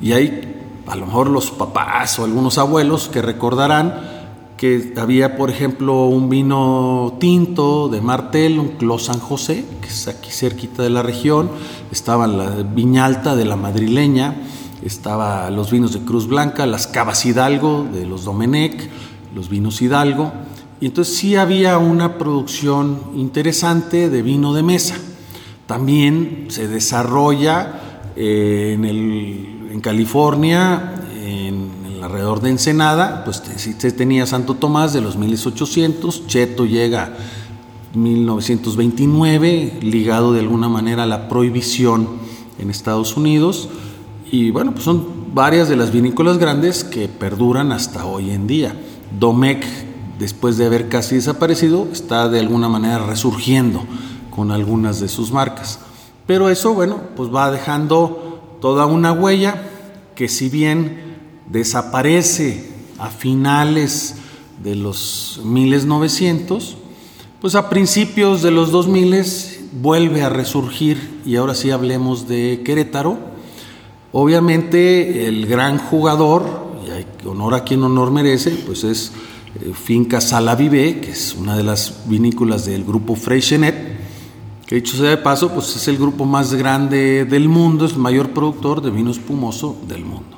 Y 0.00 0.12
hay 0.12 0.56
a 0.86 0.96
lo 0.96 1.06
mejor 1.06 1.28
los 1.30 1.50
papás 1.50 2.18
o 2.18 2.24
algunos 2.24 2.58
abuelos 2.58 3.08
que 3.08 3.22
recordarán 3.22 4.17
que 4.58 4.92
había, 4.96 5.36
por 5.36 5.50
ejemplo, 5.50 6.06
un 6.06 6.28
vino 6.28 7.16
tinto 7.20 7.88
de 7.88 8.00
Martel, 8.00 8.58
un 8.58 8.68
Clos 8.70 9.04
San 9.04 9.20
José, 9.20 9.64
que 9.80 9.86
es 9.86 10.08
aquí 10.08 10.32
cerquita 10.32 10.82
de 10.82 10.90
la 10.90 11.02
región, 11.02 11.48
estaba 11.92 12.26
la 12.26 12.50
Viñalta 12.64 13.36
de 13.36 13.44
la 13.44 13.54
Madrileña, 13.54 14.34
estaba 14.82 15.48
los 15.50 15.70
vinos 15.70 15.92
de 15.92 16.00
Cruz 16.00 16.26
Blanca, 16.26 16.66
las 16.66 16.88
Cavas 16.88 17.24
Hidalgo 17.24 17.86
de 17.92 18.04
los 18.04 18.24
Domenech, 18.24 18.90
los 19.32 19.48
vinos 19.48 19.80
Hidalgo, 19.80 20.32
y 20.80 20.86
entonces 20.86 21.16
sí 21.16 21.36
había 21.36 21.78
una 21.78 22.18
producción 22.18 22.98
interesante 23.14 24.10
de 24.10 24.22
vino 24.22 24.52
de 24.54 24.64
mesa. 24.64 24.96
También 25.66 26.46
se 26.48 26.66
desarrolla 26.66 27.80
eh, 28.16 28.72
en, 28.74 28.84
el, 28.84 29.68
en 29.70 29.80
California 29.80 30.94
alrededor 32.08 32.40
de 32.40 32.48
Ensenada, 32.48 33.22
pues 33.24 33.42
se 33.56 33.92
tenía 33.92 34.26
Santo 34.26 34.54
Tomás 34.54 34.94
de 34.94 35.02
los 35.02 35.16
1800, 35.16 36.26
Cheto 36.26 36.64
llega 36.64 37.14
1929, 37.94 39.80
ligado 39.82 40.32
de 40.32 40.40
alguna 40.40 40.70
manera 40.70 41.02
a 41.02 41.06
la 41.06 41.28
prohibición 41.28 42.08
en 42.58 42.70
Estados 42.70 43.18
Unidos, 43.18 43.68
y 44.30 44.50
bueno, 44.50 44.72
pues 44.72 44.84
son 44.84 45.34
varias 45.34 45.68
de 45.68 45.76
las 45.76 45.92
vinícolas 45.92 46.38
grandes 46.38 46.82
que 46.82 47.08
perduran 47.08 47.72
hasta 47.72 48.06
hoy 48.06 48.30
en 48.30 48.46
día. 48.46 48.74
Domecq, 49.18 49.64
después 50.18 50.56
de 50.56 50.64
haber 50.64 50.88
casi 50.88 51.16
desaparecido, 51.16 51.88
está 51.92 52.30
de 52.30 52.40
alguna 52.40 52.70
manera 52.70 53.06
resurgiendo 53.06 53.84
con 54.34 54.50
algunas 54.50 54.98
de 54.98 55.08
sus 55.08 55.30
marcas. 55.30 55.78
Pero 56.26 56.48
eso, 56.48 56.72
bueno, 56.72 57.00
pues 57.16 57.34
va 57.34 57.50
dejando 57.50 58.56
toda 58.62 58.86
una 58.86 59.12
huella 59.12 59.62
que 60.14 60.28
si 60.28 60.48
bien 60.48 61.07
desaparece 61.50 62.68
a 62.98 63.08
finales 63.08 64.16
de 64.62 64.74
los 64.74 65.40
1900, 65.44 66.76
pues 67.40 67.54
a 67.54 67.70
principios 67.70 68.42
de 68.42 68.50
los 68.50 68.70
2000 68.70 69.24
vuelve 69.80 70.22
a 70.22 70.28
resurgir 70.28 71.20
y 71.24 71.36
ahora 71.36 71.54
sí 71.54 71.70
hablemos 71.70 72.28
de 72.28 72.62
Querétaro. 72.64 73.18
Obviamente 74.12 75.28
el 75.28 75.46
gran 75.46 75.78
jugador, 75.78 76.68
y 76.86 76.90
hay 76.90 77.06
honor 77.26 77.54
a 77.54 77.64
quien 77.64 77.82
honor 77.82 78.10
merece, 78.10 78.50
pues 78.66 78.82
es 78.84 79.12
eh, 79.60 79.72
Finca 79.74 80.20
Salavive, 80.20 81.00
que 81.00 81.10
es 81.10 81.34
una 81.34 81.56
de 81.56 81.62
las 81.62 82.08
vinícolas 82.08 82.64
del 82.64 82.84
grupo 82.84 83.14
Freixenet, 83.14 83.98
que 84.66 84.76
dicho 84.76 84.96
sea 84.96 85.10
de 85.10 85.16
paso, 85.18 85.50
pues 85.52 85.76
es 85.76 85.88
el 85.88 85.98
grupo 85.98 86.24
más 86.24 86.54
grande 86.54 87.24
del 87.24 87.48
mundo, 87.48 87.86
es 87.86 87.92
el 87.92 87.98
mayor 87.98 88.30
productor 88.30 88.82
de 88.82 88.90
vino 88.90 89.10
espumoso 89.10 89.76
del 89.86 90.04
mundo 90.04 90.37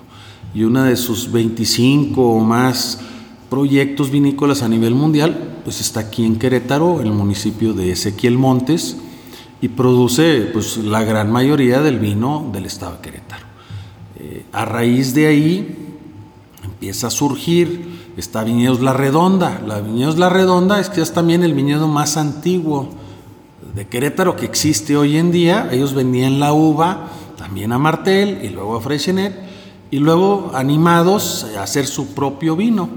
y 0.54 0.65
una 0.65 0.84
de 0.84 0.97
sus 0.97 1.30
25 1.30 2.23
o 2.23 2.41
más 2.41 3.00
proyectos 3.49 4.10
vinícolas 4.10 4.63
a 4.63 4.69
nivel 4.69 4.95
mundial, 4.95 5.60
pues 5.65 5.80
está 5.80 6.00
aquí 6.00 6.25
en 6.25 6.36
Querétaro, 6.36 7.00
el 7.00 7.13
municipio 7.13 7.73
de 7.73 7.93
Ezequiel 7.93 8.39
Montes, 8.39 8.97
y 9.60 9.69
produce 9.69 10.49
pues, 10.52 10.78
la 10.78 11.02
gran 11.04 11.30
mayoría 11.30 11.80
del 11.80 11.99
vino 11.99 12.49
del 12.52 12.67
estado 12.67 12.93
de 12.93 13.00
Querétaro. 13.00 13.47
Eh, 14.19 14.45
a 14.52 14.65
raíz 14.65 15.15
de 15.15 15.26
ahí 15.26 15.76
empieza 16.65 17.08
a 17.08 17.10
surgir 17.10 18.00
está 18.17 18.45
Viñedos 18.45 18.80
La 18.80 18.93
Redonda. 18.93 19.60
La 19.67 19.80
Viñedos 19.80 20.19
La 20.19 20.28
Redonda 20.28 20.80
es 20.80 20.89
que 20.89 21.00
es 21.00 21.13
también 21.13 21.43
el 21.43 21.54
viñedo 21.54 21.89
más 21.89 22.17
antiguo 22.17 22.91
de 23.75 23.86
Querétaro 23.86 24.36
que 24.36 24.47
existe 24.47 24.97
hoy 24.97 25.17
en 25.17 25.32
día. 25.32 25.69
Ellos 25.73 25.95
vendían 25.95 26.39
la 26.39 26.52
uva 26.52 27.08
también 27.36 27.73
a 27.73 27.78
Martel 27.78 28.41
y 28.43 28.50
luego 28.50 28.76
a 28.76 28.80
Freixenet 28.80 29.50
y 29.90 29.98
luego 29.98 30.50
animados 30.54 31.46
a 31.56 31.62
hacer 31.62 31.86
su 31.86 32.08
propio 32.14 32.56
vino. 32.56 32.88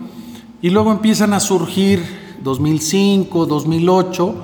Y 0.62 0.69
luego 0.69 0.91
empiezan 0.91 1.34
a 1.34 1.39
surgir 1.39 2.03
2005, 2.43 3.45
2008, 3.45 4.36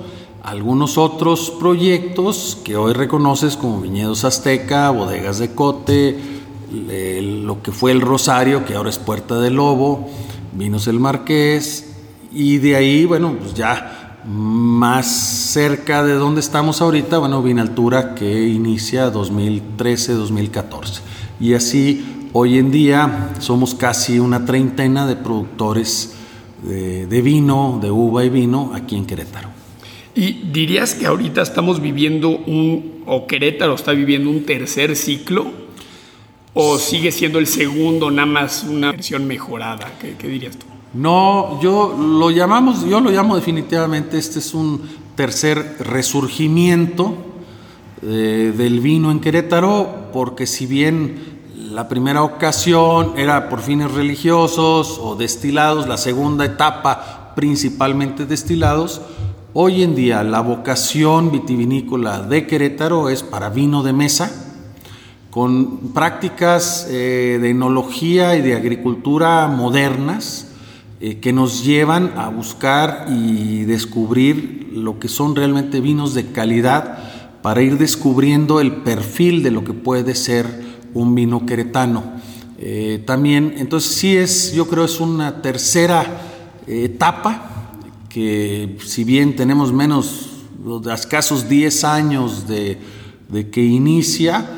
algunos 0.42 0.98
otros 0.98 1.50
proyectos 1.50 2.58
que 2.64 2.76
hoy 2.76 2.92
reconoces 2.92 3.56
como 3.56 3.80
Viñedos 3.80 4.24
Azteca, 4.24 4.90
Bodegas 4.90 5.38
de 5.38 5.54
Cote, 5.54 6.18
lo 6.72 7.62
que 7.62 7.72
fue 7.72 7.92
el 7.92 8.00
Rosario, 8.00 8.64
que 8.64 8.74
ahora 8.74 8.90
es 8.90 8.98
Puerta 8.98 9.38
del 9.40 9.54
Lobo, 9.54 10.08
Vinos 10.52 10.86
el 10.88 11.00
Marqués, 11.00 11.86
y 12.32 12.58
de 12.58 12.76
ahí, 12.76 13.06
bueno, 13.06 13.34
pues 13.38 13.54
ya 13.54 14.18
más 14.26 15.06
cerca 15.06 16.04
de 16.04 16.14
donde 16.14 16.40
estamos 16.40 16.80
ahorita, 16.80 17.18
bueno, 17.18 17.42
Vinaltura 17.42 18.14
que 18.14 18.48
inicia 18.48 19.12
2013-2014. 19.12 21.00
Y 21.40 21.54
así 21.54 22.19
Hoy 22.32 22.58
en 22.58 22.70
día 22.70 23.34
somos 23.40 23.74
casi 23.74 24.20
una 24.20 24.44
treintena 24.44 25.04
de 25.04 25.16
productores 25.16 26.14
de, 26.62 27.22
vino, 27.22 27.80
de 27.82 27.90
uva 27.90 28.24
y 28.24 28.28
vino 28.28 28.70
aquí 28.72 28.94
en 28.94 29.04
Querétaro. 29.04 29.48
¿Y 30.14 30.34
dirías 30.52 30.94
que 30.94 31.06
ahorita 31.06 31.42
estamos 31.42 31.80
viviendo 31.80 32.28
un, 32.28 33.02
o 33.06 33.26
Querétaro 33.26 33.74
está 33.74 33.90
viviendo 33.90 34.30
un 34.30 34.44
tercer 34.44 34.94
ciclo? 34.94 35.50
¿O 36.54 36.78
sigue 36.78 37.10
siendo 37.10 37.40
el 37.40 37.48
segundo, 37.48 38.12
nada 38.12 38.26
más 38.26 38.62
una 38.62 38.92
versión 38.92 39.26
mejorada? 39.26 39.92
¿Qué, 39.98 40.28
dirías 40.28 40.56
tú? 40.56 40.66
No, 40.94 41.60
yo 41.60 41.96
lo 41.98 42.30
llamamos, 42.30 42.88
yo 42.88 43.00
lo 43.00 43.10
llamo 43.10 43.34
definitivamente, 43.34 44.18
este 44.18 44.38
es 44.38 44.54
un 44.54 44.82
tercer 45.16 45.78
resurgimiento 45.80 47.16
eh, 48.02 48.52
del 48.56 48.78
vino 48.78 49.10
en 49.10 49.18
Querétaro, 49.18 50.10
porque 50.12 50.46
si 50.46 50.66
bien 50.66 51.39
la 51.70 51.88
primera 51.88 52.24
ocasión 52.24 53.12
era 53.16 53.48
por 53.48 53.60
fines 53.60 53.92
religiosos 53.92 54.98
o 55.00 55.14
destilados, 55.14 55.86
la 55.86 55.98
segunda 55.98 56.44
etapa 56.44 57.32
principalmente 57.36 58.26
destilados. 58.26 59.00
Hoy 59.52 59.84
en 59.84 59.94
día 59.94 60.24
la 60.24 60.40
vocación 60.40 61.30
vitivinícola 61.30 62.22
de 62.22 62.48
Querétaro 62.48 63.08
es 63.08 63.22
para 63.22 63.50
vino 63.50 63.84
de 63.84 63.92
mesa, 63.92 64.32
con 65.30 65.92
prácticas 65.92 66.88
eh, 66.90 67.38
de 67.40 67.50
enología 67.50 68.34
y 68.34 68.42
de 68.42 68.56
agricultura 68.56 69.46
modernas 69.46 70.48
eh, 71.00 71.20
que 71.20 71.32
nos 71.32 71.64
llevan 71.64 72.14
a 72.16 72.28
buscar 72.30 73.06
y 73.08 73.62
descubrir 73.62 74.70
lo 74.72 74.98
que 74.98 75.06
son 75.06 75.36
realmente 75.36 75.80
vinos 75.80 76.14
de 76.14 76.32
calidad 76.32 76.98
para 77.42 77.62
ir 77.62 77.78
descubriendo 77.78 78.60
el 78.60 78.72
perfil 78.82 79.44
de 79.44 79.52
lo 79.52 79.62
que 79.62 79.72
puede 79.72 80.16
ser 80.16 80.69
un 80.94 81.14
vino 81.14 81.46
queretano. 81.46 82.02
Eh, 82.58 83.02
también, 83.06 83.54
entonces 83.56 83.92
sí 83.92 84.16
es, 84.16 84.52
yo 84.52 84.68
creo 84.68 84.84
es 84.84 85.00
una 85.00 85.40
tercera 85.40 86.20
eh, 86.66 86.84
etapa 86.84 87.50
que 88.10 88.76
si 88.84 89.04
bien 89.04 89.34
tenemos 89.36 89.72
menos, 89.72 90.26
de 90.82 90.92
escasos 90.92 91.48
10 91.48 91.84
años 91.84 92.46
de, 92.46 92.78
que 93.50 93.64
inicia, 93.64 94.50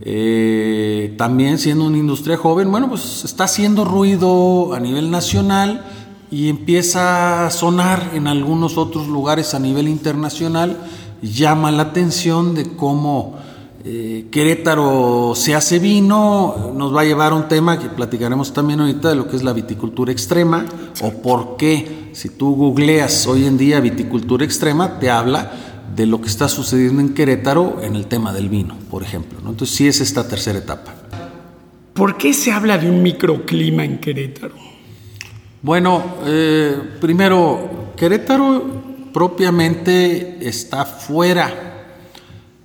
eh, 0.00 1.14
también 1.18 1.58
siendo 1.58 1.84
una 1.84 1.98
industria 1.98 2.36
joven, 2.36 2.70
bueno, 2.70 2.88
pues 2.88 3.24
está 3.24 3.44
haciendo 3.44 3.84
ruido 3.84 4.72
a 4.72 4.80
nivel 4.80 5.10
nacional 5.10 5.84
y 6.30 6.48
empieza 6.48 7.44
a 7.46 7.50
sonar 7.50 8.12
en 8.14 8.28
algunos 8.28 8.78
otros 8.78 9.08
lugares 9.08 9.52
a 9.52 9.58
nivel 9.58 9.88
internacional, 9.88 10.78
llama 11.20 11.70
la 11.70 11.82
atención 11.82 12.54
de 12.54 12.74
cómo 12.76 13.36
eh, 13.84 14.26
Querétaro 14.30 15.32
se 15.34 15.56
hace 15.56 15.80
vino, 15.80 16.72
nos 16.76 16.94
va 16.94 17.00
a 17.00 17.04
llevar 17.04 17.32
un 17.32 17.48
tema 17.48 17.80
que 17.80 17.88
platicaremos 17.88 18.52
también 18.52 18.80
ahorita 18.80 19.08
de 19.08 19.16
lo 19.16 19.28
que 19.28 19.34
es 19.34 19.42
la 19.42 19.52
viticultura 19.52 20.12
extrema 20.12 20.64
o 21.00 21.10
por 21.20 21.56
qué, 21.56 22.10
si 22.12 22.28
tú 22.28 22.54
googleas 22.54 23.26
hoy 23.26 23.44
en 23.44 23.58
día 23.58 23.80
viticultura 23.80 24.44
extrema, 24.44 25.00
te 25.00 25.10
habla 25.10 25.50
de 25.96 26.06
lo 26.06 26.20
que 26.20 26.28
está 26.28 26.48
sucediendo 26.48 27.00
en 27.00 27.12
Querétaro 27.12 27.80
en 27.82 27.96
el 27.96 28.06
tema 28.06 28.32
del 28.32 28.48
vino, 28.48 28.76
por 28.88 29.02
ejemplo. 29.02 29.38
Entonces 29.40 29.70
sí 29.70 29.88
es 29.88 30.00
esta 30.00 30.28
tercera 30.28 30.60
etapa. 30.60 30.94
¿Por 31.92 32.16
qué 32.16 32.32
se 32.32 32.52
habla 32.52 32.78
de 32.78 32.88
un 32.88 33.02
microclima 33.02 33.84
en 33.84 33.98
Querétaro? 33.98 34.54
Bueno, 35.60 36.02
eh, 36.24 36.76
primero, 37.00 37.92
Querétaro 37.96 38.64
propiamente 39.12 40.38
está 40.48 40.84
fuera 40.84 41.71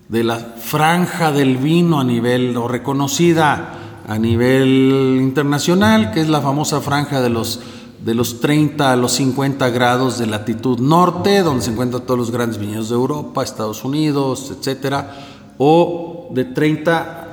de 0.09 0.23
la 0.23 0.37
franja 0.37 1.31
del 1.31 1.57
vino 1.57 1.99
a 1.99 2.03
nivel 2.03 2.55
o 2.55 2.67
reconocida 2.67 3.73
a 4.07 4.17
nivel 4.17 5.19
internacional, 5.21 6.11
que 6.11 6.21
es 6.21 6.29
la 6.29 6.39
famosa 6.39 6.79
franja 6.79 7.19
de 7.19 7.29
los, 7.29 7.59
de 8.05 8.15
los 8.15 8.39
30 8.39 8.93
a 8.93 8.95
los 8.95 9.11
50 9.13 9.69
grados 9.69 10.17
de 10.17 10.27
latitud 10.27 10.79
norte, 10.79 11.43
donde 11.43 11.63
se 11.63 11.71
encuentran 11.71 12.03
todos 12.03 12.17
los 12.17 12.31
grandes 12.31 12.57
viñedos 12.57 12.87
de 12.87 12.95
Europa, 12.95 13.43
Estados 13.43 13.83
Unidos, 13.83 14.53
etcétera, 14.57 15.13
o 15.57 16.29
de 16.31 16.45
30 16.45 17.23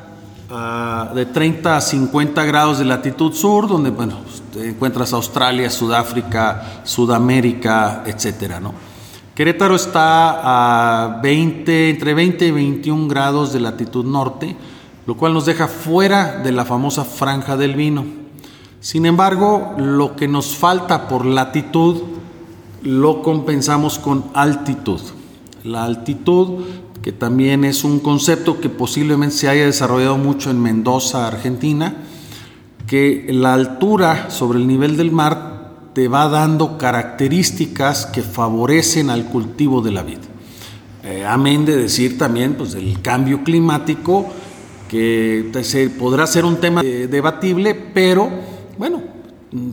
a, 0.51 1.13
de 1.15 1.27
30 1.27 1.77
a 1.77 1.81
50 1.81 2.45
grados 2.45 2.79
de 2.79 2.87
latitud 2.87 3.33
sur, 3.33 3.69
donde 3.69 3.91
bueno, 3.91 4.19
encuentras 4.57 5.13
Australia, 5.13 5.71
Sudáfrica, 5.71 6.83
Sudamérica, 6.83 8.03
etcétera, 8.05 8.59
¿no? 8.59 8.94
Querétaro 9.35 9.75
está 9.75 11.07
a 11.07 11.21
20, 11.21 11.91
entre 11.91 12.15
20 12.15 12.47
y 12.47 12.51
21 12.53 13.09
grados 13.09 13.53
de 13.53 13.59
latitud 13.59 14.05
norte, 14.05 14.55
lo 15.09 15.17
cual 15.17 15.35
nos 15.35 15.45
deja 15.45 15.67
fuera 15.67 16.39
de 16.39 16.53
la 16.53 16.65
famosa 16.65 17.05
franja 17.05 17.57
del 17.57 17.75
vino. 17.75 18.05
Sin 18.79 19.07
embargo, 19.07 19.75
lo 19.77 20.15
que 20.15 20.29
nos 20.29 20.55
falta 20.55 21.09
por 21.09 21.27
latitud 21.27 22.03
lo 22.83 23.23
compensamos 23.23 23.99
con 23.99 24.25
altitud. 24.35 25.01
La 25.65 25.83
altitud, 25.83 26.63
que 27.03 27.11
también 27.11 27.65
es 27.65 27.83
un 27.83 27.99
concepto 27.99 28.61
que 28.61 28.69
posiblemente 28.69 29.35
se 29.35 29.49
haya 29.49 29.65
desarrollado 29.65 30.17
mucho 30.17 30.51
en 30.51 30.63
Mendoza, 30.63 31.27
Argentina, 31.27 31.97
que 32.87 33.27
la 33.31 33.55
altura 33.55 34.31
sobre 34.31 34.61
el 34.61 34.69
nivel 34.69 34.97
del 34.97 35.11
mar 35.11 35.54
te 35.95 36.09
va 36.09 36.29
dando 36.29 36.77
características 36.77 38.07
que 38.07 38.23
favorecen 38.23 39.11
al 39.11 39.27
cultivo 39.27 39.81
de 39.81 39.93
la 39.93 40.03
vid. 40.03 40.19
Eh, 41.05 41.25
amén 41.25 41.65
de 41.65 41.77
decir 41.77 42.19
también 42.19 42.55
pues, 42.55 42.75
el 42.75 43.01
cambio 43.01 43.45
climático, 43.45 44.27
que 44.89 45.51
se, 45.63 45.91
podrá 45.91 46.27
ser 46.27 46.45
un 46.45 46.57
tema 46.57 46.83
debatible, 46.83 47.75
pero 47.75 48.29
bueno, 48.79 49.03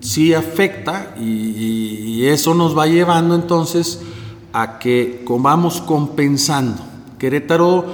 sí 0.01 0.34
afecta 0.34 1.15
y, 1.19 2.25
eso 2.25 2.53
nos 2.53 2.77
va 2.77 2.86
llevando 2.86 3.34
entonces 3.34 3.99
a 4.53 4.77
que 4.77 5.25
vamos 5.27 5.81
compensando. 5.81 6.81
Querétaro 7.17 7.86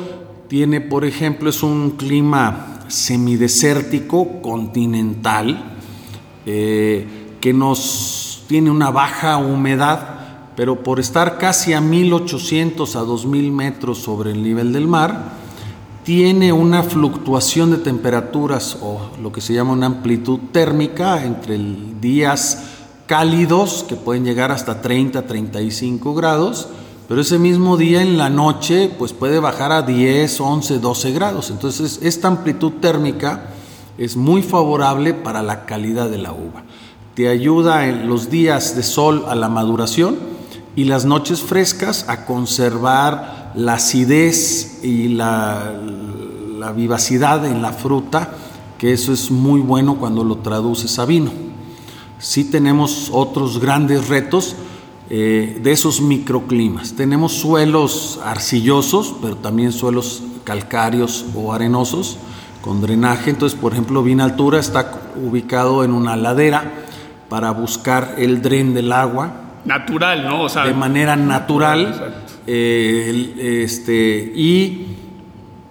tiene, 0.47 0.81
por 0.81 1.05
ejemplo, 1.05 1.49
es 1.49 1.63
un 1.63 1.91
clima 1.91 2.81
semidesértico, 2.87 4.41
continental, 4.41 5.77
eh, 6.45 7.26
que 7.39 7.53
nos 7.53 8.43
tiene 8.47 8.71
una 8.71 8.91
baja 8.91 9.37
humedad, 9.37 10.53
pero 10.55 10.83
por 10.83 10.99
estar 10.99 11.37
casi 11.37 11.73
a 11.73 11.81
1800 11.81 12.95
a 12.95 12.99
2000 13.01 13.51
metros 13.51 13.99
sobre 13.99 14.31
el 14.31 14.41
nivel 14.41 14.73
del 14.73 14.87
mar, 14.87 15.33
tiene 16.03 16.53
una 16.53 16.83
fluctuación 16.83 17.71
de 17.71 17.77
temperaturas 17.79 18.77
o 18.81 19.11
lo 19.21 19.33
que 19.33 19.41
se 19.41 19.53
llama 19.53 19.73
una 19.73 19.87
amplitud 19.87 20.39
térmica 20.53 21.23
entre 21.25 21.59
días 21.99 22.63
cálidos 23.07 23.85
que 23.87 23.97
pueden 23.97 24.23
llegar 24.23 24.51
hasta 24.51 24.81
30, 24.81 25.27
35 25.27 26.13
grados, 26.13 26.69
pero 27.09 27.19
ese 27.19 27.39
mismo 27.39 27.75
día 27.75 28.01
en 28.01 28.17
la 28.17 28.29
noche 28.29 28.89
pues 28.97 29.11
puede 29.11 29.39
bajar 29.39 29.73
a 29.73 29.81
10, 29.81 30.39
11, 30.39 30.79
12 30.79 31.11
grados. 31.11 31.49
Entonces 31.49 31.99
esta 32.01 32.29
amplitud 32.29 32.73
térmica 32.79 33.49
es 33.97 34.15
muy 34.15 34.43
favorable 34.43 35.13
para 35.13 35.41
la 35.41 35.65
calidad 35.65 36.09
de 36.09 36.19
la 36.19 36.31
uva. 36.31 36.63
Te 37.17 37.29
ayuda 37.29 37.87
en 37.87 38.07
los 38.07 38.29
días 38.29 38.75
de 38.75 38.83
sol 38.83 39.25
a 39.27 39.33
la 39.33 39.49
maduración 39.49 40.17
y 40.75 40.83
las 40.83 41.05
noches 41.05 41.41
frescas 41.41 42.07
a 42.09 42.27
conservar 42.27 43.53
la 43.55 43.73
acidez 43.73 44.83
y 44.83 45.07
la, 45.07 45.81
vivacidad 46.75 47.43
en 47.47 47.63
la 47.63 47.73
fruta, 47.73 48.35
que 48.77 48.93
eso 48.93 49.13
es 49.13 49.31
muy 49.31 49.61
bueno 49.61 49.95
cuando 49.95 50.23
lo 50.23 50.37
traduces 50.37 50.99
a 50.99 51.05
vino. 51.05 51.31
Sí 52.19 52.43
tenemos 52.43 53.09
otros 53.11 53.59
grandes 53.59 54.09
retos 54.09 54.55
eh, 55.09 55.59
de 55.63 55.71
esos 55.71 56.01
microclimas. 56.01 56.93
Tenemos 56.93 57.33
suelos 57.33 58.19
arcillosos, 58.23 59.15
pero 59.23 59.37
también 59.37 59.71
suelos 59.71 60.21
calcáreos 60.43 61.25
o 61.33 61.51
arenosos 61.51 62.19
con 62.61 62.79
drenaje. 62.79 63.31
Entonces, 63.31 63.57
por 63.57 63.71
ejemplo, 63.73 64.03
Vina 64.03 64.23
Altura 64.23 64.59
está 64.59 65.01
ubicado 65.15 65.83
en 65.83 65.93
una 65.93 66.15
ladera 66.15 66.83
para 67.29 67.51
buscar 67.51 68.15
el 68.17 68.41
dren 68.41 68.73
del 68.73 68.91
agua. 68.91 69.31
Natural, 69.65 70.23
¿no? 70.23 70.43
O 70.43 70.49
sea, 70.49 70.65
de 70.65 70.73
manera 70.73 71.15
natural. 71.15 72.23
Eh, 72.45 73.63
este, 73.65 74.31
y 74.35 74.87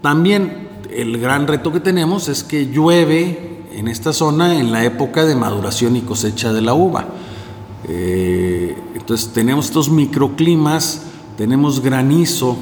también 0.03 0.69
el 0.91 1.19
gran 1.19 1.47
reto 1.47 1.73
que 1.73 1.81
tenemos 1.81 2.29
es 2.29 2.45
que 2.45 2.67
llueve 2.67 3.65
en 3.73 3.89
esta 3.89 4.13
zona 4.13 4.59
en 4.59 4.73
la 4.73 4.85
época 4.85 5.25
de 5.25 5.35
maduración 5.35 5.97
y 5.97 6.03
cosecha 6.03 6.53
de 6.53 6.63
la 6.63 6.75
uva. 6.75 7.07
Eh, 7.89 8.77
entonces 8.95 9.33
tenemos 9.33 9.67
estos 9.67 9.91
microclimas, 9.91 11.07
tenemos 11.37 11.81
granizo 11.81 12.57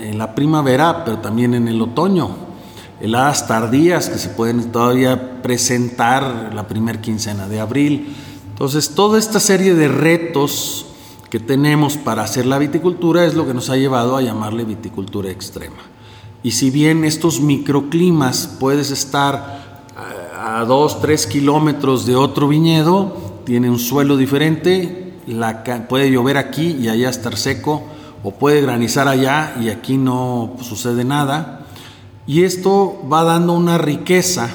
en 0.00 0.18
la 0.18 0.34
primavera, 0.34 1.04
pero 1.04 1.18
también 1.18 1.54
en 1.54 1.68
el 1.68 1.80
otoño. 1.82 2.45
Heladas 3.00 3.46
tardías 3.46 4.08
que 4.08 4.18
se 4.18 4.30
pueden 4.30 4.72
todavía 4.72 5.42
presentar 5.42 6.52
la 6.54 6.66
primera 6.66 7.00
quincena 7.00 7.46
de 7.46 7.60
abril. 7.60 8.16
Entonces, 8.48 8.94
toda 8.94 9.18
esta 9.18 9.38
serie 9.38 9.74
de 9.74 9.88
retos 9.88 10.86
que 11.28 11.38
tenemos 11.38 11.98
para 11.98 12.22
hacer 12.22 12.46
la 12.46 12.58
viticultura 12.58 13.26
es 13.26 13.34
lo 13.34 13.46
que 13.46 13.52
nos 13.52 13.68
ha 13.68 13.76
llevado 13.76 14.16
a 14.16 14.22
llamarle 14.22 14.64
viticultura 14.64 15.30
extrema. 15.30 15.82
Y 16.42 16.52
si 16.52 16.70
bien 16.70 17.04
estos 17.04 17.40
microclimas 17.40 18.56
puedes 18.58 18.90
estar 18.90 19.84
a 20.38 20.64
2, 20.64 21.00
3 21.00 21.26
kilómetros 21.26 22.06
de 22.06 22.16
otro 22.16 22.48
viñedo, 22.48 23.42
tiene 23.44 23.68
un 23.68 23.78
suelo 23.78 24.16
diferente, 24.16 25.14
puede 25.88 26.10
llover 26.10 26.38
aquí 26.38 26.76
y 26.80 26.88
allá 26.88 27.10
estar 27.10 27.36
seco, 27.36 27.82
o 28.22 28.32
puede 28.32 28.62
granizar 28.62 29.06
allá 29.06 29.56
y 29.60 29.68
aquí 29.68 29.98
no 29.98 30.56
sucede 30.62 31.04
nada. 31.04 31.65
Y 32.26 32.42
esto 32.42 33.02
va 33.10 33.24
dando 33.24 33.52
una 33.52 33.78
riqueza 33.78 34.50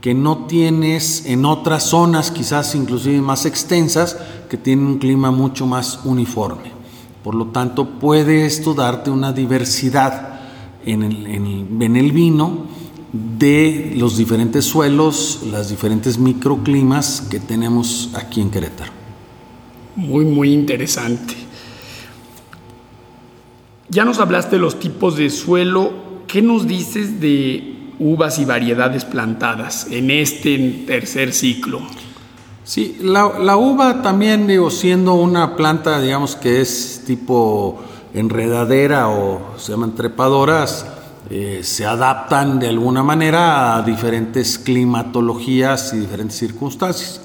que 0.00 0.14
no 0.14 0.46
tienes 0.46 1.26
en 1.26 1.44
otras 1.44 1.84
zonas, 1.84 2.30
quizás 2.30 2.74
inclusive 2.74 3.20
más 3.20 3.46
extensas, 3.46 4.16
que 4.48 4.56
tienen 4.56 4.86
un 4.86 4.98
clima 4.98 5.30
mucho 5.30 5.66
más 5.66 6.00
uniforme. 6.04 6.72
Por 7.22 7.34
lo 7.34 7.46
tanto, 7.46 7.98
puede 7.98 8.46
esto 8.46 8.74
darte 8.74 9.10
una 9.10 9.32
diversidad 9.32 10.40
en 10.84 11.02
el, 11.02 11.26
en 11.26 11.96
el 11.96 12.12
vino 12.12 12.66
de 13.12 13.94
los 13.96 14.16
diferentes 14.16 14.64
suelos, 14.64 15.40
los 15.50 15.68
diferentes 15.68 16.18
microclimas 16.18 17.22
que 17.30 17.40
tenemos 17.40 18.10
aquí 18.14 18.40
en 18.40 18.50
Querétaro. 18.50 18.92
Muy, 19.96 20.24
muy 20.24 20.52
interesante. 20.52 21.34
Ya 23.88 24.04
nos 24.04 24.20
hablaste 24.20 24.56
de 24.56 24.62
los 24.62 24.78
tipos 24.78 25.16
de 25.16 25.30
suelo. 25.30 26.07
¿Qué 26.28 26.42
nos 26.42 26.68
dices 26.68 27.20
de 27.20 27.78
uvas 27.98 28.38
y 28.38 28.44
variedades 28.44 29.04
plantadas 29.04 29.86
en 29.90 30.10
este 30.10 30.84
tercer 30.86 31.32
ciclo. 31.32 31.80
Sí, 32.64 32.98
la, 33.00 33.56
uva 33.56 34.02
también, 34.02 34.48
siendo 34.70 35.14
una 35.14 35.56
planta, 35.56 36.00
digamos, 36.00 36.36
que 36.36 36.60
es 36.60 37.02
tipo 37.06 37.82
enredadera 38.12 39.08
o 39.08 39.54
se 39.58 39.72
llaman 39.72 39.94
trepadoras, 39.94 40.86
eh, 41.30 41.60
se 41.62 41.86
adaptan 41.86 42.58
de 42.58 42.68
alguna 42.68 43.02
manera 43.02 43.76
a 43.76 43.82
diferentes 43.82 44.58
climatologías 44.58 45.92
y 45.94 45.98
diferentes 45.98 46.36
circunstancias. 46.36 47.22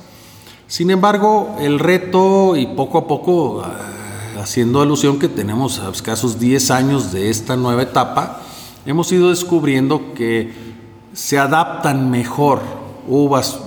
Sin 0.67 0.89
embargo, 0.91 1.57
el 1.59 1.77
reto, 1.77 2.55
y 2.55 2.67
poco 2.67 2.99
a 2.99 3.07
poco, 3.07 3.61
ah, 3.63 4.41
haciendo 4.41 4.81
alusión 4.81 5.19
que 5.19 5.27
tenemos 5.27 5.79
a 5.79 5.89
escasos 5.89 6.39
10 6.39 6.71
años 6.71 7.11
de 7.11 7.29
esta 7.29 7.57
nueva 7.57 7.83
etapa, 7.83 8.41
hemos 8.85 9.11
ido 9.11 9.29
descubriendo 9.29 10.13
que 10.13 10.51
se 11.13 11.37
adaptan 11.37 12.09
mejor 12.09 12.61
uvas 13.07 13.59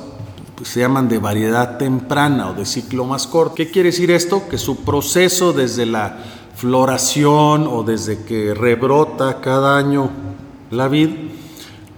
pues, 0.57 0.71
se 0.71 0.81
llaman 0.81 1.09
de 1.09 1.19
variedad 1.19 1.77
temprana 1.77 2.49
o 2.49 2.55
de 2.55 2.65
ciclo 2.65 3.05
más 3.05 3.27
corto. 3.27 3.55
¿Qué 3.55 3.71
quiere 3.71 3.91
decir 3.91 4.11
esto? 4.11 4.49
Que 4.49 4.57
su 4.57 4.85
proceso 4.85 5.53
desde 5.53 5.85
la 5.85 6.17
floración 6.57 7.67
o 7.71 7.83
desde 7.83 8.25
que 8.25 8.55
rebrota 8.55 9.43
cada 9.43 9.77
año 9.77 10.09
la 10.71 10.89
vid 10.89 11.11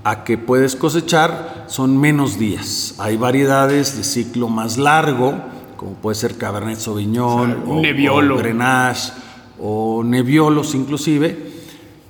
a 0.03 0.25
que 0.25 0.37
puedes 0.37 0.75
cosechar 0.75 1.67
son 1.69 1.97
menos 1.97 2.39
días. 2.39 2.97
Hay 2.99 3.17
variedades 3.17 3.97
de 3.97 4.03
ciclo 4.03 4.49
más 4.49 4.77
largo, 4.77 5.35
como 5.77 5.93
puede 5.93 6.17
ser 6.17 6.37
Cabernet 6.37 6.79
Sauvignon 6.79 7.63
o, 7.69 7.81
Nebbiolo. 7.81 8.35
o 8.35 8.39
Grenache 8.39 9.13
o 9.61 10.03
Nebbiolos 10.03 10.75
inclusive, 10.75 11.48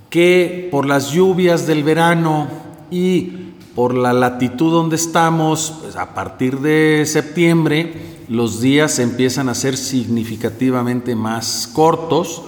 que 0.09 0.67
por 0.71 0.85
las 0.85 1.11
lluvias 1.11 1.67
del 1.67 1.83
verano 1.83 2.47
y 2.91 3.53
por 3.75 3.93
la 3.93 4.13
latitud 4.13 4.71
donde 4.71 4.95
estamos, 4.95 5.73
pues 5.81 5.95
a 5.95 6.13
partir 6.13 6.59
de 6.59 7.03
septiembre 7.05 7.93
los 8.27 8.61
días 8.61 8.99
empiezan 8.99 9.49
a 9.49 9.55
ser 9.55 9.77
significativamente 9.77 11.15
más 11.15 11.69
cortos 11.73 12.43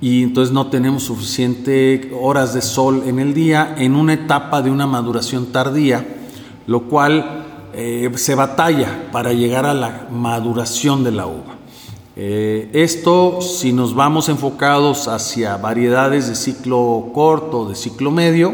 y 0.00 0.22
entonces 0.22 0.52
no 0.52 0.68
tenemos 0.68 1.04
suficiente 1.04 2.10
horas 2.18 2.54
de 2.54 2.62
sol 2.62 3.04
en 3.06 3.18
el 3.18 3.34
día 3.34 3.74
en 3.76 3.94
una 3.94 4.14
etapa 4.14 4.62
de 4.62 4.70
una 4.70 4.86
maduración 4.86 5.52
tardía, 5.52 6.06
lo 6.66 6.84
cual 6.84 7.44
eh, 7.74 8.10
se 8.16 8.34
batalla 8.34 9.10
para 9.12 9.32
llegar 9.32 9.66
a 9.66 9.74
la 9.74 10.08
maduración 10.10 11.04
de 11.04 11.12
la 11.12 11.26
uva. 11.26 11.59
Eh, 12.22 12.68
esto, 12.74 13.40
si 13.40 13.72
nos 13.72 13.94
vamos 13.94 14.28
enfocados 14.28 15.08
hacia 15.08 15.56
variedades 15.56 16.28
de 16.28 16.34
ciclo 16.34 17.12
corto, 17.14 17.66
de 17.66 17.74
ciclo 17.74 18.10
medio, 18.10 18.52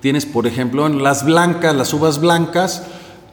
tienes, 0.00 0.26
por 0.26 0.46
ejemplo, 0.46 0.86
en 0.86 1.02
las 1.02 1.24
blancas, 1.24 1.74
las 1.74 1.94
uvas 1.94 2.20
blancas, 2.20 2.82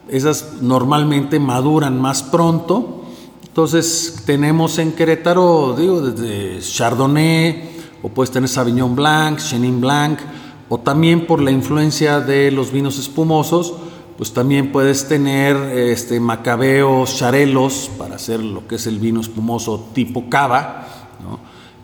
esas 0.08 0.54
normalmente 0.62 1.38
maduran 1.38 2.00
más 2.00 2.22
pronto. 2.22 3.04
Entonces, 3.46 4.22
tenemos 4.24 4.78
en 4.78 4.92
Querétaro, 4.92 5.74
digo, 5.76 6.00
desde 6.00 6.66
Chardonnay, 6.66 7.72
o 8.02 8.08
puedes 8.08 8.30
tener 8.30 8.48
Sauvignon 8.48 8.96
Blanc, 8.96 9.38
Chenin 9.38 9.82
Blanc, 9.82 10.18
o 10.70 10.78
también 10.78 11.26
por 11.26 11.42
la 11.42 11.50
influencia 11.50 12.20
de 12.20 12.50
los 12.50 12.72
vinos 12.72 12.98
espumosos, 12.98 13.74
pues 14.16 14.32
también 14.32 14.70
puedes 14.70 15.08
tener 15.08 15.56
este, 15.56 16.20
macabeos, 16.20 17.16
charelos, 17.16 17.90
para 17.98 18.16
hacer 18.16 18.40
lo 18.40 18.66
que 18.68 18.76
es 18.76 18.86
el 18.86 18.98
vino 18.98 19.20
espumoso 19.20 19.90
tipo 19.92 20.28
cava. 20.28 20.86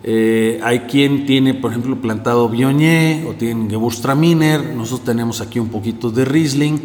Eh, 0.03 0.59
hay 0.63 0.79
quien 0.81 1.27
tiene, 1.27 1.53
por 1.53 1.71
ejemplo, 1.71 1.99
plantado 2.01 2.49
Viognier 2.49 3.27
o 3.27 3.33
tiene 3.33 3.69
Gewürztraminer, 3.69 4.73
nosotros 4.73 5.05
tenemos 5.05 5.41
aquí 5.41 5.59
un 5.59 5.69
poquito 5.69 6.09
de 6.09 6.25
Riesling, 6.25 6.79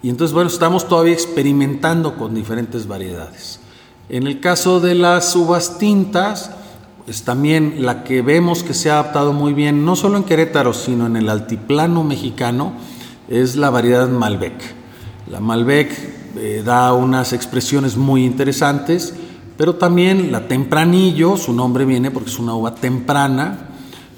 y 0.00 0.08
entonces, 0.08 0.32
bueno, 0.32 0.48
estamos 0.48 0.86
todavía 0.88 1.12
experimentando 1.12 2.16
con 2.16 2.34
diferentes 2.34 2.86
variedades. 2.86 3.60
En 4.08 4.26
el 4.26 4.40
caso 4.40 4.78
de 4.78 4.94
las 4.94 5.34
uvas 5.34 5.78
tintas, 5.78 6.52
pues 7.04 7.22
también 7.22 7.76
la 7.78 8.04
que 8.04 8.22
vemos 8.22 8.62
que 8.62 8.74
se 8.74 8.90
ha 8.90 9.00
adaptado 9.00 9.32
muy 9.32 9.54
bien, 9.54 9.84
no 9.84 9.96
solo 9.96 10.16
en 10.16 10.24
Querétaro, 10.24 10.72
sino 10.72 11.06
en 11.06 11.16
el 11.16 11.28
altiplano 11.28 12.04
mexicano, 12.04 12.74
es 13.28 13.56
la 13.56 13.70
variedad 13.70 14.08
Malbec. 14.08 14.81
La 15.28 15.40
Malbec 15.40 15.90
eh, 16.36 16.62
da 16.64 16.92
unas 16.94 17.32
expresiones 17.32 17.96
muy 17.96 18.24
interesantes, 18.24 19.14
pero 19.56 19.76
también 19.76 20.32
la 20.32 20.48
Tempranillo, 20.48 21.36
su 21.36 21.52
nombre 21.52 21.84
viene 21.84 22.10
porque 22.10 22.30
es 22.30 22.38
una 22.38 22.54
uva 22.54 22.74
temprana, 22.74 23.68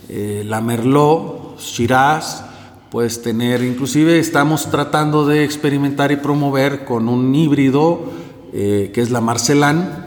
eh, 0.08 0.42
la 0.46 0.60
Merlot, 0.60 1.58
Shiraz, 1.60 2.44
puedes 2.90 3.20
tener, 3.20 3.62
inclusive 3.62 4.18
estamos 4.18 4.70
tratando 4.70 5.26
de 5.26 5.44
experimentar 5.44 6.10
y 6.10 6.16
promover 6.16 6.84
con 6.84 7.08
un 7.08 7.34
híbrido 7.34 8.00
eh, 8.52 8.90
que 8.94 9.00
es 9.02 9.10
la 9.10 9.20
Marcelán, 9.20 10.04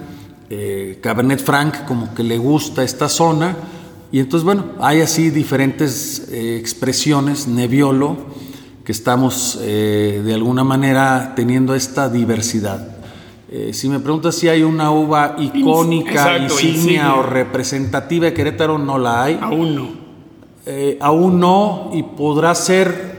Cabernet 1.01 1.43
Franc, 1.43 1.83
como 1.85 2.15
que 2.15 2.23
le 2.23 2.37
gusta 2.37 2.81
esta 2.81 3.09
zona, 3.09 3.57
y 4.13 4.19
entonces 4.19 4.45
bueno, 4.45 4.63
hay 4.79 5.01
así 5.01 5.29
diferentes 5.29 6.29
expresiones, 6.31 7.49
Nebbiolo, 7.49 8.15
que 8.87 8.93
estamos 8.93 9.59
eh, 9.63 10.21
de 10.23 10.33
alguna 10.33 10.63
manera 10.63 11.33
teniendo 11.35 11.75
esta 11.75 12.07
diversidad. 12.07 12.87
Eh, 13.51 13.71
si 13.73 13.89
me 13.89 13.99
preguntas 13.99 14.35
si 14.35 14.47
hay 14.47 14.63
una 14.63 14.91
uva 14.91 15.35
icónica, 15.37 16.37
insignia, 16.37 17.15
o 17.15 17.23
representativa 17.23 18.27
de 18.27 18.33
Querétaro, 18.33 18.77
no 18.77 18.97
la 18.97 19.23
hay. 19.23 19.39
Aún 19.41 19.75
no. 19.75 19.89
Eh, 20.65 20.97
aún 21.01 21.37
no, 21.37 21.91
y 21.93 22.01
podrá 22.01 22.55
ser 22.55 23.17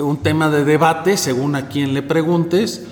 un 0.00 0.16
tema 0.16 0.48
de 0.48 0.64
debate 0.64 1.18
según 1.18 1.56
a 1.56 1.68
quien 1.68 1.92
le 1.92 2.00
preguntes, 2.00 2.86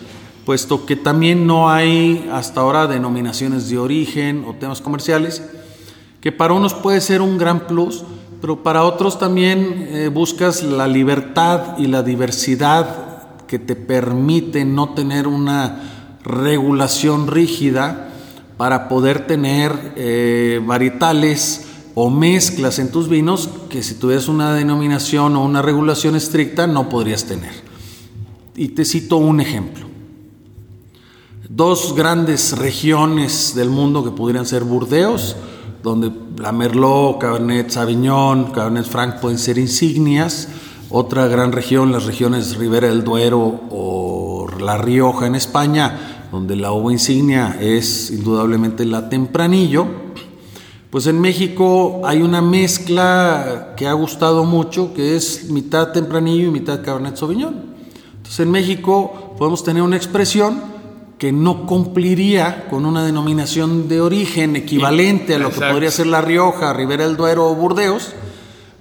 puesto 0.44 0.84
que 0.84 0.96
también 0.96 1.46
no 1.46 1.70
hay 1.70 2.28
hasta 2.30 2.60
ahora 2.60 2.86
denominaciones 2.86 3.70
de 3.70 3.78
origen 3.78 4.44
o 4.46 4.52
temas 4.52 4.82
comerciales, 4.82 5.42
que 6.20 6.32
para 6.32 6.52
unos 6.52 6.74
puede 6.74 7.00
ser 7.00 7.22
un 7.22 7.38
gran 7.38 7.60
plus, 7.60 8.04
pero 8.40 8.62
para 8.62 8.84
otros 8.84 9.18
también 9.18 9.88
eh, 9.90 10.08
buscas 10.08 10.62
la 10.62 10.88
libertad 10.88 11.78
y 11.78 11.86
la 11.86 12.02
diversidad 12.02 13.46
que 13.46 13.58
te 13.58 13.76
permite 13.76 14.64
no 14.64 14.94
tener 14.94 15.26
una 15.26 16.18
regulación 16.22 17.26
rígida 17.26 18.08
para 18.56 18.88
poder 18.88 19.26
tener 19.26 19.94
eh, 19.96 20.60
varietales 20.64 21.66
o 21.94 22.10
mezclas 22.10 22.78
en 22.78 22.90
tus 22.90 23.08
vinos 23.08 23.48
que 23.68 23.82
si 23.82 23.94
tuvieras 23.94 24.28
una 24.28 24.54
denominación 24.54 25.36
o 25.36 25.44
una 25.44 25.62
regulación 25.62 26.14
estricta 26.14 26.66
no 26.66 26.88
podrías 26.88 27.24
tener. 27.24 27.52
Y 28.54 28.68
te 28.68 28.84
cito 28.84 29.16
un 29.16 29.40
ejemplo. 29.40 29.86
Dos 31.48 31.94
grandes 31.96 32.56
regiones 32.56 33.54
del 33.54 33.70
mundo 33.70 34.04
que 34.04 34.10
podrían 34.12 34.46
ser 34.46 34.62
Burdeos, 34.62 35.36
donde 35.82 36.10
la 36.36 36.52
Merlot, 36.52 37.18
Cabernet 37.18 37.70
Sauvignon, 37.70 38.52
Cabernet 38.52 38.84
Franc 38.84 39.20
pueden 39.20 39.38
ser 39.38 39.58
insignias. 39.58 40.48
Otra 40.90 41.28
gran 41.28 41.52
región, 41.52 41.92
las 41.92 42.04
regiones 42.04 42.56
Ribera 42.56 42.88
del 42.88 43.04
Duero 43.04 43.60
o 43.70 44.46
La 44.60 44.76
Rioja 44.76 45.26
en 45.26 45.34
España, 45.34 46.26
donde 46.32 46.56
la 46.56 46.72
uva 46.72 46.92
insignia 46.92 47.56
es 47.60 48.10
indudablemente 48.10 48.84
la 48.84 49.08
Tempranillo. 49.08 49.86
Pues 50.90 51.06
en 51.06 51.20
México 51.20 52.02
hay 52.04 52.22
una 52.22 52.42
mezcla 52.42 53.74
que 53.76 53.86
ha 53.86 53.92
gustado 53.92 54.44
mucho, 54.44 54.92
que 54.92 55.14
es 55.14 55.50
mitad 55.50 55.92
Tempranillo 55.92 56.48
y 56.48 56.50
mitad 56.50 56.82
Cabernet 56.82 57.16
Sauvignon. 57.16 57.54
Entonces 58.16 58.40
en 58.40 58.50
México 58.50 59.34
podemos 59.38 59.62
tener 59.62 59.82
una 59.82 59.96
expresión 59.96 60.69
que 61.20 61.32
no 61.32 61.66
cumpliría 61.66 62.66
con 62.70 62.86
una 62.86 63.04
denominación 63.04 63.88
de 63.88 64.00
origen 64.00 64.56
equivalente 64.56 65.34
a 65.34 65.38
lo 65.38 65.50
que 65.50 65.60
podría 65.60 65.90
ser 65.90 66.06
La 66.06 66.22
Rioja, 66.22 66.72
Ribera 66.72 67.06
del 67.06 67.18
Duero 67.18 67.46
o 67.46 67.54
Burdeos, 67.54 68.12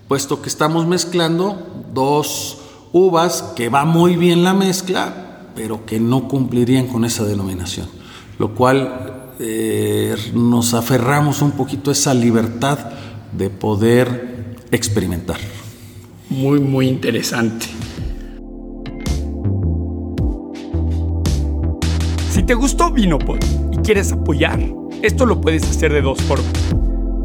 puesto 0.08 0.42
que 0.42 0.48
estamos 0.48 0.88
mezclando 0.88 1.84
dos 1.94 2.60
uvas 2.94 3.44
que 3.58 3.68
va 3.68 3.84
muy 3.84 4.16
bien 4.16 4.46
la 4.46 4.54
mezcla, 4.54 5.50
pero 5.54 5.86
que 5.86 6.00
no 6.00 6.30
cumplirían 6.30 6.88
con 6.88 7.04
esa 7.04 7.26
denominación, 7.26 7.90
lo 8.38 8.56
cual 8.56 9.34
eh, 9.38 10.16
nos 10.34 10.74
aferramos 10.74 11.42
un 11.42 11.52
poquito 11.52 11.90
a 11.90 11.94
esa 11.94 12.14
libertad 12.14 12.80
de 13.34 13.50
poder 13.50 14.56
experimentar. 14.72 15.40
Muy, 16.30 16.62
muy 16.62 16.88
interesante. 16.88 17.66
Te 22.50 22.56
gustó 22.56 22.90
Vinopod 22.90 23.38
y 23.72 23.78
quieres 23.78 24.12
apoyar, 24.12 24.60
esto 25.04 25.28
lo 25.28 25.40
puedes 25.40 25.62
hacer 25.62 25.94
de 25.94 26.02
dos 26.02 26.20
formas. 26.24 26.52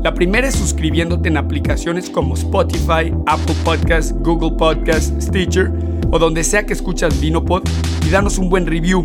La 0.03 0.13
primera 0.13 0.47
es 0.47 0.55
suscribiéndote 0.55 1.31
en 1.31 1.39
aplicaciones 1.39 2.11
como 2.11 2.35
Spotify, 2.35 3.11
Apple 3.25 3.55
Podcasts, 3.65 4.15
Google 4.19 4.59
Podcasts, 4.59 5.15
Stitcher 5.25 5.73
o 6.11 6.19
donde 6.19 6.45
sea 6.45 6.67
que 6.67 6.75
escuchas 6.75 7.19
Vinopod 7.23 7.63
y 8.07 8.11
danos 8.11 8.37
un 8.37 8.51
buen 8.51 8.67
review. 8.67 9.03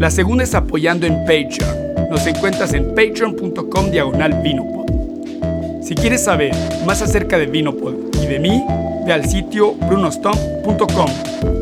La 0.00 0.10
segunda 0.10 0.42
es 0.42 0.56
apoyando 0.56 1.06
en 1.06 1.20
Patreon. 1.20 2.10
Nos 2.10 2.26
encuentras 2.26 2.74
en 2.74 2.92
patreon.com 2.96 3.92
diagonal 3.92 4.42
Vinopod. 4.42 5.84
Si 5.84 5.94
quieres 5.94 6.24
saber 6.24 6.50
más 6.84 7.00
acerca 7.00 7.38
de 7.38 7.46
Vinopod 7.46 7.94
y 8.24 8.26
de 8.26 8.40
mí, 8.40 8.60
ve 9.06 9.12
al 9.12 9.24
sitio 9.24 9.74
brunostomp.com. 9.74 11.57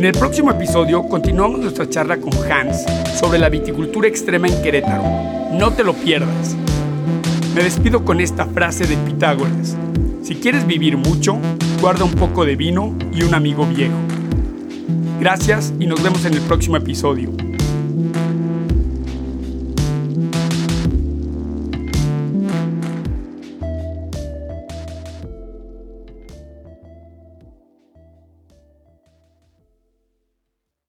En 0.00 0.06
el 0.06 0.12
próximo 0.12 0.50
episodio 0.50 1.06
continuamos 1.06 1.60
nuestra 1.60 1.86
charla 1.86 2.16
con 2.16 2.32
Hans 2.50 2.86
sobre 3.18 3.38
la 3.38 3.50
viticultura 3.50 4.08
extrema 4.08 4.48
en 4.48 4.62
Querétaro. 4.62 5.04
No 5.52 5.72
te 5.74 5.84
lo 5.84 5.92
pierdas. 5.92 6.56
Me 7.54 7.62
despido 7.62 8.02
con 8.02 8.18
esta 8.18 8.46
frase 8.46 8.86
de 8.86 8.96
Pitágoras. 8.96 9.76
Si 10.22 10.36
quieres 10.36 10.66
vivir 10.66 10.96
mucho, 10.96 11.36
guarda 11.82 12.04
un 12.04 12.12
poco 12.12 12.46
de 12.46 12.56
vino 12.56 12.96
y 13.12 13.24
un 13.24 13.34
amigo 13.34 13.66
viejo. 13.66 13.98
Gracias 15.20 15.74
y 15.78 15.84
nos 15.84 16.02
vemos 16.02 16.24
en 16.24 16.32
el 16.32 16.40
próximo 16.40 16.78
episodio. 16.78 17.49